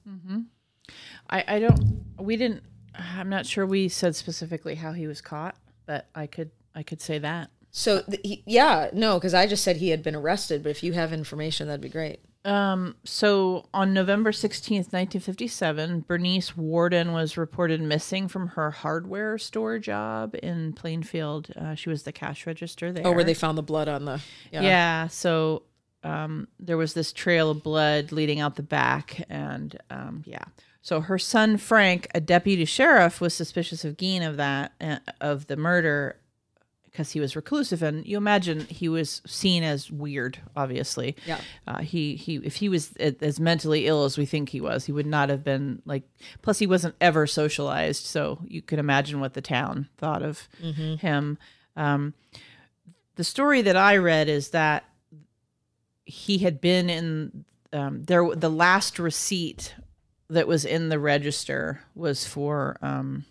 I, 1.29 1.43
I 1.47 1.59
don't 1.59 2.05
we 2.17 2.37
didn't 2.37 2.63
I'm 2.95 3.29
not 3.29 3.45
sure 3.45 3.65
we 3.65 3.89
said 3.89 4.15
specifically 4.15 4.75
how 4.75 4.93
he 4.93 5.07
was 5.07 5.21
caught, 5.21 5.55
but 5.85 6.07
I 6.15 6.27
could 6.27 6.51
I 6.73 6.83
could 6.83 7.01
say 7.01 7.19
that. 7.19 7.49
So 7.71 8.01
th- 8.01 8.21
he, 8.23 8.43
yeah, 8.47 8.89
no, 8.93 9.15
because 9.15 9.33
I 9.33 9.45
just 9.45 9.63
said 9.63 9.77
he 9.77 9.89
had 9.89 10.01
been 10.01 10.15
arrested. 10.15 10.63
But 10.63 10.69
if 10.69 10.81
you 10.83 10.93
have 10.93 11.13
information, 11.13 11.67
that'd 11.67 11.81
be 11.81 11.89
great. 11.89 12.21
Um 12.45 12.95
so 13.03 13.67
on 13.73 13.93
November 13.93 14.31
16th, 14.31 14.93
1957, 14.93 16.05
Bernice 16.07 16.55
Worden 16.55 17.11
was 17.11 17.35
reported 17.35 17.81
missing 17.81 18.27
from 18.27 18.49
her 18.49 18.71
hardware 18.71 19.37
store 19.37 19.79
job 19.79 20.35
in 20.41 20.73
Plainfield. 20.73 21.49
Uh, 21.59 21.75
she 21.75 21.89
was 21.89 22.03
the 22.03 22.13
cash 22.13 22.47
register 22.47 22.91
there. 22.91 23.05
Oh, 23.05 23.11
where 23.11 23.23
they 23.23 23.33
found 23.33 23.57
the 23.57 23.63
blood 23.63 23.89
on 23.89 24.05
the 24.05 24.21
yeah. 24.51 24.61
Yeah. 24.61 25.07
so 25.07 25.63
um, 26.03 26.47
there 26.59 26.77
was 26.77 26.93
this 26.93 27.11
trail 27.11 27.49
of 27.49 27.63
blood 27.63 28.11
leading 28.11 28.39
out 28.39 28.55
the 28.55 28.63
back, 28.63 29.21
and 29.29 29.77
um, 29.89 30.23
yeah. 30.25 30.45
So 30.81 31.01
her 31.01 31.19
son 31.19 31.57
Frank, 31.57 32.07
a 32.15 32.21
deputy 32.21 32.63
sheriff, 32.65 33.19
was 33.19 33.33
suspicious 33.33 33.83
of 33.83 33.97
Gein 33.97 34.25
of 34.25 34.37
that 34.37 34.71
uh, 34.79 34.99
of 35.19 35.47
the 35.47 35.57
murder 35.57 36.17
because 36.85 37.11
he 37.11 37.19
was 37.19 37.35
reclusive, 37.35 37.83
and 37.83 38.07
you 38.07 38.17
imagine 38.17 38.61
he 38.61 38.89
was 38.89 39.21
seen 39.27 39.63
as 39.63 39.91
weird. 39.91 40.39
Obviously, 40.55 41.15
Yeah. 41.27 41.39
Uh, 41.67 41.79
he 41.79 42.15
he 42.15 42.37
if 42.37 42.55
he 42.55 42.69
was 42.69 42.95
as 42.97 43.39
mentally 43.39 43.85
ill 43.85 44.05
as 44.05 44.17
we 44.17 44.25
think 44.25 44.49
he 44.49 44.61
was, 44.61 44.85
he 44.85 44.91
would 44.91 45.05
not 45.05 45.29
have 45.29 45.43
been 45.43 45.81
like. 45.85 46.03
Plus, 46.41 46.57
he 46.59 46.65
wasn't 46.67 46.95
ever 47.01 47.27
socialized, 47.27 48.05
so 48.05 48.39
you 48.47 48.61
could 48.61 48.79
imagine 48.79 49.19
what 49.19 49.33
the 49.33 49.41
town 49.41 49.89
thought 49.97 50.23
of 50.23 50.47
him. 50.61 51.37
Um, 51.75 52.13
the 53.15 53.23
story 53.23 53.61
that 53.63 53.75
I 53.75 53.97
read 53.97 54.29
is 54.29 54.49
that 54.49 54.85
he 56.07 56.39
had 56.39 56.59
been 56.61 56.89
in 56.89 57.45
um, 57.73 58.03
there. 58.03 58.27
The 58.33 58.49
last 58.49 58.97
receipt 58.97 59.75
that 60.29 60.47
was 60.47 60.65
in 60.65 60.89
the 60.89 60.99
register 60.99 61.81
was 61.95 62.25
for 62.25 62.77
um, 62.81 63.25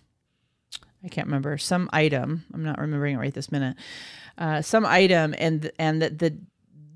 I 1.05 1.09
can't 1.09 1.27
remember 1.27 1.57
some 1.59 1.89
item. 1.93 2.45
I'm 2.53 2.63
not 2.65 2.79
remembering 2.79 3.15
it 3.17 3.19
right 3.19 3.35
this 3.35 3.51
minute. 3.53 3.77
Uh, 4.39 4.61
some 4.63 4.85
item, 4.85 5.35
and 5.39 5.71
and 5.79 6.03
that 6.03 6.19
the 6.19 6.37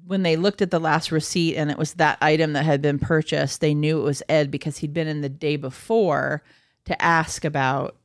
when 0.07 0.23
they 0.23 0.37
looked 0.37 0.61
at 0.61 0.71
the 0.71 0.81
last 0.81 1.13
receipt 1.13 1.57
and 1.57 1.71
it 1.71 1.79
was 1.79 1.95
that 1.95 2.19
item 2.21 2.53
that 2.55 2.65
had 2.65 2.83
been 2.83 2.99
purchased, 2.99 3.61
they 3.61 3.75
knew 3.75 4.01
it 4.01 4.05
was 4.05 4.23
Ed 4.29 4.51
because 4.51 4.79
he'd 4.79 4.93
been 4.93 5.07
in 5.09 5.21
the 5.21 5.29
day 5.29 5.57
before 5.57 6.43
to 6.87 7.01
ask 7.03 7.45
about 7.45 7.97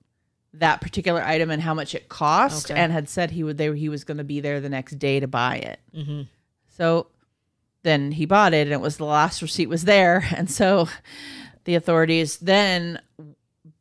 that 0.53 0.79
particular 0.81 1.21
item 1.23 1.49
and 1.49 1.61
how 1.61 1.73
much 1.73 1.93
it 1.95 2.07
cost, 2.07 2.71
Okay. 2.71 2.79
and 2.79 2.91
had 2.93 3.09
said 3.09 3.31
he 3.31 3.43
would 3.43 3.57
they 3.57 3.75
he 3.77 3.89
was 3.89 4.03
going 4.05 4.17
to 4.19 4.23
be 4.23 4.39
there 4.39 4.61
the 4.61 4.69
next 4.69 4.97
day 4.99 5.19
to 5.19 5.27
buy 5.27 5.57
it. 5.57 5.79
So 6.77 7.07
then 7.85 8.11
he 8.11 8.25
bought 8.25 8.53
it, 8.53 8.67
and 8.67 8.73
it 8.73 8.81
was 8.81 8.97
the 8.97 9.05
last 9.05 9.41
receipt 9.41 9.69
was 9.69 9.85
there, 9.85 10.27
and 10.35 10.49
so 10.51 10.89
the 11.63 11.75
authorities 11.75 12.37
then 12.37 12.99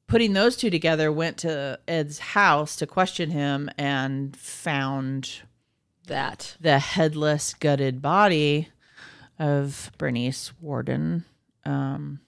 putting 0.07 0.35
those 0.35 0.57
two 0.57 0.71
together 0.71 1.11
went 1.11 1.39
to 1.39 1.79
Ed's 1.89 2.19
house 2.19 2.77
to 2.77 2.87
question 2.87 3.31
him 3.31 3.69
and 3.77 4.37
found 4.37 5.41
That. 6.07 6.57
the 6.61 6.79
headless, 6.79 7.55
gutted 7.55 8.01
body 8.01 8.69
of 9.39 9.91
Bernice 9.99 10.53
Worden, 10.61 11.25
um, 11.65 12.21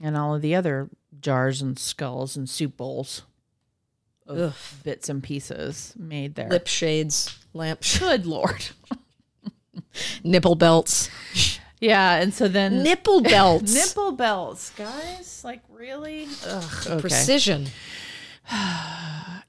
and 0.00 0.16
all 0.16 0.34
of 0.34 0.42
the 0.42 0.54
other 0.54 0.90
jars 1.20 1.62
and 1.62 1.78
skulls 1.78 2.36
and 2.36 2.48
soup 2.48 2.76
bowls 2.76 3.22
of 4.26 4.38
Ugh. 4.38 4.54
bits 4.84 5.08
and 5.08 5.22
pieces 5.22 5.94
made 5.96 6.34
there. 6.34 6.48
Lip 6.48 6.66
shades, 6.66 7.38
lamp, 7.52 7.82
Good 7.98 8.26
lord. 8.26 8.66
nipple 10.24 10.54
belts. 10.54 11.10
Yeah, 11.80 12.16
and 12.16 12.34
so 12.34 12.46
then 12.46 12.82
Nipple 12.82 13.22
belts. 13.22 13.74
nipple 13.96 14.12
belts, 14.12 14.70
guys. 14.76 15.42
Like 15.42 15.62
really? 15.70 16.28
Ugh, 16.46 16.86
okay. 16.86 17.00
Precision. 17.00 17.66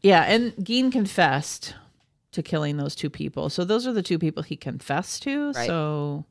Yeah, 0.03 0.23
and 0.23 0.53
Gein 0.55 0.91
confessed 0.91 1.75
to 2.31 2.41
killing 2.41 2.77
those 2.77 2.95
two 2.95 3.09
people. 3.09 3.49
So 3.49 3.63
those 3.63 3.85
are 3.85 3.93
the 3.93 4.01
two 4.01 4.17
people 4.17 4.41
he 4.41 4.55
confessed 4.55 5.21
to. 5.23 5.51
Right. 5.51 5.67
So 5.67 6.25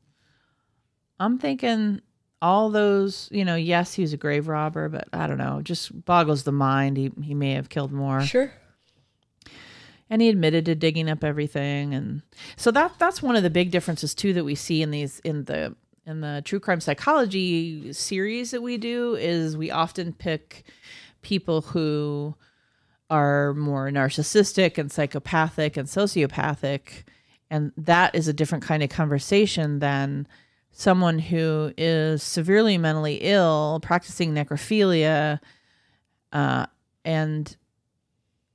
I'm 1.19 1.37
thinking 1.37 2.01
all 2.41 2.69
those, 2.69 3.29
you 3.31 3.45
know, 3.45 3.55
yes, 3.55 3.93
he 3.93 4.01
was 4.01 4.11
a 4.11 4.17
grave 4.17 4.47
robber, 4.47 4.89
but 4.89 5.07
I 5.13 5.27
don't 5.27 5.37
know, 5.37 5.61
just 5.61 6.03
boggles 6.05 6.43
the 6.43 6.51
mind. 6.51 6.97
He 6.97 7.11
he 7.21 7.33
may 7.33 7.53
have 7.53 7.69
killed 7.69 7.91
more. 7.91 8.21
Sure. 8.21 8.51
And 10.11 10.21
he 10.21 10.29
admitted 10.29 10.65
to 10.65 10.75
digging 10.75 11.09
up 11.09 11.23
everything. 11.23 11.95
And 11.95 12.21
so 12.57 12.69
that 12.71 12.99
that's 12.99 13.23
one 13.23 13.35
of 13.35 13.43
the 13.43 13.49
big 13.49 13.71
differences 13.71 14.13
too 14.13 14.33
that 14.33 14.43
we 14.43 14.55
see 14.55 14.83
in 14.83 14.91
these 14.91 15.19
in 15.21 15.45
the 15.45 15.75
in 16.05 16.21
the 16.21 16.41
true 16.45 16.59
crime 16.59 16.81
psychology 16.81 17.93
series 17.93 18.51
that 18.51 18.61
we 18.61 18.77
do 18.77 19.15
is 19.15 19.55
we 19.55 19.71
often 19.71 20.13
pick 20.13 20.65
people 21.21 21.61
who 21.61 22.35
are 23.09 23.53
more 23.53 23.89
narcissistic 23.89 24.77
and 24.77 24.91
psychopathic 24.91 25.77
and 25.77 25.87
sociopathic. 25.87 27.03
And 27.49 27.71
that 27.77 28.13
is 28.13 28.27
a 28.27 28.33
different 28.33 28.63
kind 28.63 28.83
of 28.83 28.89
conversation 28.89 29.79
than 29.79 30.27
someone 30.71 31.19
who 31.19 31.73
is 31.77 32.23
severely 32.23 32.77
mentally 32.77 33.15
ill 33.21 33.79
practicing 33.81 34.33
necrophilia 34.33 35.39
uh, 36.31 36.65
and 37.03 37.55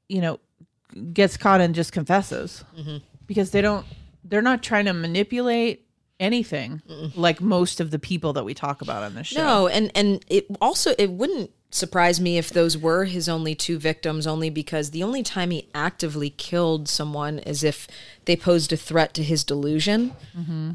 you 0.09 0.21
know 0.21 0.40
gets 1.12 1.37
caught 1.37 1.61
and 1.61 1.75
just 1.75 1.92
confesses. 1.92 2.64
Because 3.27 3.51
they 3.51 3.61
don't 3.61 3.87
they're 4.25 4.42
not 4.42 4.62
trying 4.62 4.87
to 4.87 4.92
manipulate 4.92 5.87
anything 6.18 6.81
like 7.14 7.40
most 7.40 7.79
of 7.81 7.90
the 7.90 7.99
people 7.99 8.33
that 8.33 8.44
we 8.44 8.55
talk 8.55 8.83
about 8.83 9.03
on 9.03 9.14
this 9.14 9.29
show. 9.29 9.42
No, 9.42 9.68
and 9.68 9.90
and 9.94 10.25
it 10.29 10.46
also 10.61 10.94
it 10.99 11.11
wouldn't 11.11 11.51
surprise 11.70 12.20
me 12.20 12.38
if 12.38 12.51
those 12.51 12.79
were 12.79 13.05
his 13.05 13.29
only 13.29 13.55
two 13.55 13.79
victims 13.79 14.27
only 14.27 14.49
because 14.49 14.92
the 14.92 15.03
only 15.03 15.22
time 15.22 15.51
he 15.51 15.68
actively 15.75 16.31
killed 16.31 16.88
someone 16.88 17.38
is 17.40 17.62
if 17.64 17.87
they 18.25 18.37
posed 18.37 18.72
a 18.72 18.77
threat 18.77 19.12
to 19.12 19.22
his 19.22 19.44
delusion 19.44 20.14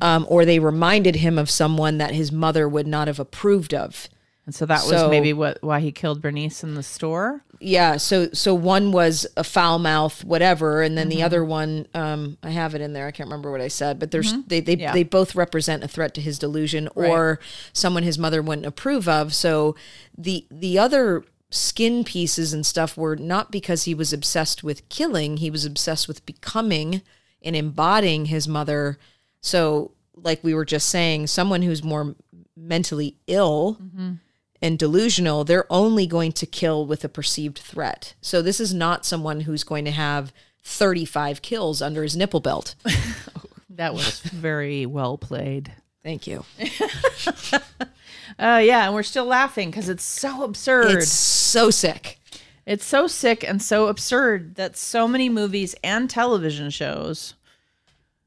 um, 0.01 0.25
or 0.29 0.43
they 0.45 0.59
reminded 0.59 1.15
him 1.15 1.39
of 1.39 1.49
someone 1.49 1.97
that 1.97 2.13
his 2.13 2.31
mother 2.31 2.67
would 2.67 2.85
not 2.85 3.07
have 3.07 3.19
approved 3.19 3.73
of 3.73 4.09
and 4.51 4.55
so 4.55 4.65
that 4.65 4.83
was 4.83 4.99
So- 4.99 5.09
maybe 5.09 5.31
what 5.31 5.63
why 5.63 5.79
he 5.79 5.93
killed 5.93 6.21
bernice 6.21 6.61
in 6.61 6.75
the 6.75 6.83
store? 6.83 7.41
Yeah 7.61 7.95
so 7.97 8.29
so 8.33 8.53
one 8.53 8.91
was 8.91 9.25
a 9.37 9.43
foul 9.43 9.79
mouth 9.79 10.25
whatever 10.25 10.81
and 10.81 10.97
then 10.97 11.09
the 11.09 11.17
mm-hmm. 11.17 11.25
other 11.25 11.45
one 11.45 11.87
um 11.93 12.37
i 12.41 12.49
have 12.49 12.73
it 12.73 12.81
in 12.81 12.93
there 12.93 13.05
i 13.05 13.11
can't 13.11 13.27
remember 13.27 13.51
what 13.51 13.61
i 13.61 13.67
said 13.67 13.99
but 13.99 14.09
there's 14.09 14.33
mm-hmm. 14.33 14.47
they 14.47 14.59
they, 14.59 14.77
Yeah. 14.77 14.93
they 14.93 15.03
both 15.03 15.35
represent 15.35 15.83
a 15.83 15.87
threat 15.87 16.15
to 16.15 16.21
his 16.21 16.39
delusion 16.39 16.89
or 16.95 17.39
someone 17.71 18.03
his 18.03 18.17
mother 18.17 18.41
wouldn't 18.41 18.65
approve 18.65 19.07
of. 19.07 19.33
So 19.33 19.75
the 20.17 20.45
the 20.49 20.79
other 20.79 21.23
skin 21.49 22.03
pieces 22.03 22.53
and 22.53 22.65
stuff 22.65 22.97
were 22.97 23.15
not 23.15 23.51
because 23.51 23.83
he 23.83 23.93
was 23.93 24.13
obsessed 24.13 24.63
with 24.63 24.87
killing 24.89 25.37
he 25.37 25.51
was 25.51 25.65
obsessed 25.65 26.07
with 26.07 26.25
becoming 26.25 27.01
and 27.41 27.55
embodying 27.55 28.25
his 28.25 28.47
mother. 28.47 28.97
So 29.41 29.91
like 30.15 30.43
we 30.43 30.53
were 30.53 30.65
just 30.65 30.89
saying 30.89 31.27
someone 31.27 31.61
who's 31.61 31.83
more 31.83 32.15
mentally 32.55 33.15
ill 33.27 33.77
mm-hmm. 33.81 34.13
And 34.61 34.77
delusional, 34.77 35.43
they're 35.43 35.71
only 35.71 36.05
going 36.05 36.31
to 36.33 36.45
kill 36.45 36.85
with 36.85 37.03
a 37.03 37.09
perceived 37.09 37.57
threat. 37.59 38.13
So 38.21 38.41
this 38.41 38.59
is 38.59 38.73
not 38.73 39.05
someone 39.05 39.41
who's 39.41 39.63
going 39.63 39.85
to 39.85 39.91
have 39.91 40.31
35 40.63 41.41
kills 41.41 41.81
under 41.81 42.03
his 42.03 42.15
nipple 42.15 42.39
belt. 42.39 42.75
that 43.69 43.93
was 43.93 44.19
very 44.19 44.85
well 44.85 45.17
played 45.17 45.73
Thank 46.03 46.25
you. 46.25 46.43
uh 48.39 48.59
yeah 48.63 48.85
and 48.85 48.93
we're 48.95 49.03
still 49.03 49.25
laughing 49.25 49.69
because 49.69 49.87
it's 49.89 50.03
so 50.03 50.43
absurd 50.43 50.97
It's 50.97 51.11
so 51.11 51.69
sick. 51.69 52.19
It's 52.65 52.85
so 52.85 53.07
sick 53.07 53.43
and 53.43 53.61
so 53.61 53.87
absurd 53.87 54.55
that 54.55 54.77
so 54.77 55.07
many 55.07 55.29
movies 55.29 55.75
and 55.83 56.09
television 56.09 56.69
shows, 56.69 57.33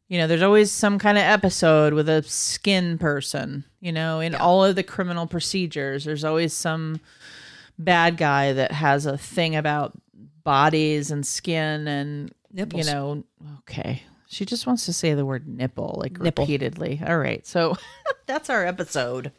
you 0.08 0.18
know, 0.18 0.26
there's 0.26 0.42
always 0.42 0.70
some 0.70 0.98
kind 0.98 1.16
of 1.18 1.24
episode 1.24 1.94
with 1.94 2.08
a 2.08 2.22
skin 2.22 2.98
person, 2.98 3.64
you 3.80 3.92
know, 3.92 4.20
in 4.20 4.34
all 4.34 4.64
of 4.64 4.76
the 4.76 4.82
criminal 4.82 5.26
procedures. 5.26 6.04
There's 6.04 6.24
always 6.24 6.52
some 6.52 7.00
bad 7.78 8.16
guy 8.16 8.52
that 8.52 8.72
has 8.72 9.06
a 9.06 9.16
thing 9.18 9.56
about 9.56 9.92
bodies 10.44 11.10
and 11.10 11.26
skin 11.26 11.88
and, 11.88 12.32
Nipples. 12.52 12.86
you 12.86 12.92
know, 12.92 13.24
okay. 13.60 14.02
She 14.28 14.44
just 14.44 14.66
wants 14.66 14.84
to 14.86 14.92
say 14.92 15.14
the 15.14 15.24
word 15.24 15.46
nipple 15.48 15.98
like 16.00 16.20
Nipple. 16.20 16.44
repeatedly. 16.44 17.00
All 17.06 17.18
right. 17.18 17.46
So 17.46 17.76
that's 18.26 18.50
our 18.50 18.64
episode 18.64 19.32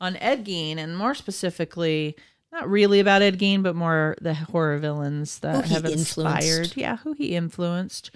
on 0.00 0.16
Ed 0.16 0.44
Gein, 0.44 0.76
and 0.78 0.96
more 0.96 1.14
specifically, 1.14 2.16
not 2.52 2.68
really 2.68 3.00
about 3.00 3.22
Ed 3.22 3.38
Gein, 3.38 3.62
but 3.62 3.74
more 3.76 4.16
the 4.20 4.34
horror 4.34 4.78
villains 4.78 5.38
that 5.40 5.66
have 5.66 5.84
inspired. 5.84 6.38
influenced. 6.42 6.76
Yeah, 6.76 6.96
who 6.98 7.12
he 7.12 7.34
influenced. 7.36 8.10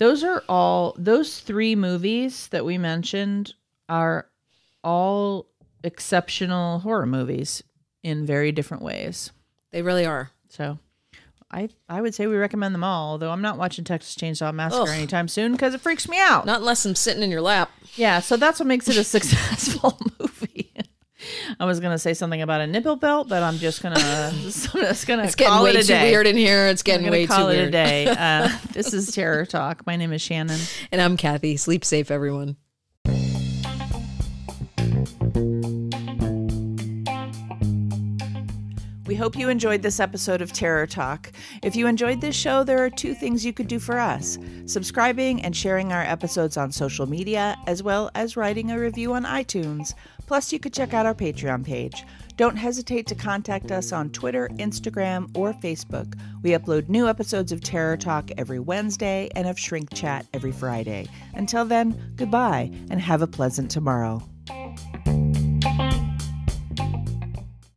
Those 0.00 0.24
are 0.24 0.42
all 0.48 0.96
those 0.96 1.40
three 1.40 1.76
movies 1.76 2.48
that 2.48 2.64
we 2.64 2.78
mentioned 2.78 3.52
are 3.86 4.26
all 4.82 5.46
exceptional 5.84 6.78
horror 6.78 7.04
movies 7.04 7.62
in 8.02 8.24
very 8.24 8.50
different 8.50 8.82
ways. 8.82 9.30
They 9.72 9.82
really 9.82 10.06
are. 10.06 10.30
So 10.48 10.78
I 11.52 11.68
I 11.86 12.00
would 12.00 12.14
say 12.14 12.26
we 12.26 12.36
recommend 12.36 12.74
them 12.74 12.82
all, 12.82 13.10
although 13.10 13.30
I'm 13.30 13.42
not 13.42 13.58
watching 13.58 13.84
Texas 13.84 14.16
Chainsaw 14.16 14.54
Massacre 14.54 14.90
Ugh. 14.90 14.96
anytime 14.96 15.28
soon 15.28 15.52
because 15.52 15.74
it 15.74 15.82
freaks 15.82 16.08
me 16.08 16.18
out. 16.18 16.46
Not 16.46 16.60
unless 16.60 16.86
I'm 16.86 16.94
sitting 16.94 17.22
in 17.22 17.30
your 17.30 17.42
lap. 17.42 17.70
Yeah, 17.96 18.20
so 18.20 18.38
that's 18.38 18.58
what 18.58 18.66
makes 18.68 18.88
it 18.88 18.96
a 18.96 19.04
successful 19.18 19.98
movie. 20.18 20.29
I 21.58 21.64
was 21.64 21.80
gonna 21.80 21.98
say 21.98 22.14
something 22.14 22.42
about 22.42 22.60
a 22.60 22.66
nipple 22.66 22.96
belt, 22.96 23.28
but 23.28 23.42
I'm 23.42 23.56
just 23.58 23.82
gonna 23.82 23.96
I'm 24.32 24.40
just 24.42 25.06
gonna 25.06 25.24
It's 25.24 25.34
getting 25.34 25.62
way 25.62 25.70
a 25.74 25.80
too 25.82 25.88
day. 25.88 26.10
weird 26.10 26.26
in 26.26 26.36
here. 26.36 26.66
It's 26.68 26.82
getting 26.82 27.10
way 27.10 27.26
call 27.26 27.46
too 27.46 27.52
it 27.52 27.56
a 27.56 27.60
weird. 27.62 27.72
day. 27.72 28.06
Uh, 28.06 28.50
this 28.72 28.92
is 28.92 29.10
Terror 29.12 29.46
Talk. 29.46 29.86
My 29.86 29.96
name 29.96 30.12
is 30.12 30.22
Shannon. 30.22 30.60
And 30.92 31.00
I'm 31.00 31.16
Kathy. 31.16 31.56
Sleep 31.56 31.84
safe, 31.84 32.10
everyone. 32.10 32.56
We 39.06 39.16
hope 39.16 39.36
you 39.36 39.48
enjoyed 39.48 39.82
this 39.82 39.98
episode 39.98 40.40
of 40.40 40.52
Terror 40.52 40.86
Talk. 40.86 41.32
If 41.64 41.74
you 41.74 41.88
enjoyed 41.88 42.20
this 42.20 42.36
show, 42.36 42.62
there 42.62 42.84
are 42.84 42.88
two 42.90 43.12
things 43.12 43.44
you 43.44 43.52
could 43.52 43.66
do 43.66 43.80
for 43.80 43.98
us 43.98 44.38
subscribing 44.66 45.42
and 45.42 45.56
sharing 45.56 45.92
our 45.92 46.02
episodes 46.02 46.56
on 46.56 46.70
social 46.70 47.06
media, 47.06 47.56
as 47.66 47.82
well 47.82 48.12
as 48.14 48.36
writing 48.36 48.70
a 48.70 48.78
review 48.78 49.12
on 49.14 49.24
iTunes. 49.24 49.94
Plus, 50.30 50.52
you 50.52 50.60
could 50.60 50.72
check 50.72 50.94
out 50.94 51.06
our 51.06 51.14
Patreon 51.14 51.64
page. 51.64 52.04
Don't 52.36 52.54
hesitate 52.54 53.04
to 53.08 53.16
contact 53.16 53.72
us 53.72 53.90
on 53.90 54.10
Twitter, 54.10 54.48
Instagram, 54.58 55.28
or 55.36 55.52
Facebook. 55.54 56.16
We 56.44 56.50
upload 56.50 56.88
new 56.88 57.08
episodes 57.08 57.50
of 57.50 57.60
Terror 57.60 57.96
Talk 57.96 58.30
every 58.38 58.60
Wednesday 58.60 59.28
and 59.34 59.48
of 59.48 59.58
Shrink 59.58 59.92
Chat 59.92 60.26
every 60.32 60.52
Friday. 60.52 61.08
Until 61.34 61.64
then, 61.64 62.12
goodbye 62.14 62.70
and 62.90 63.00
have 63.00 63.22
a 63.22 63.26
pleasant 63.26 63.72
tomorrow. 63.72 64.22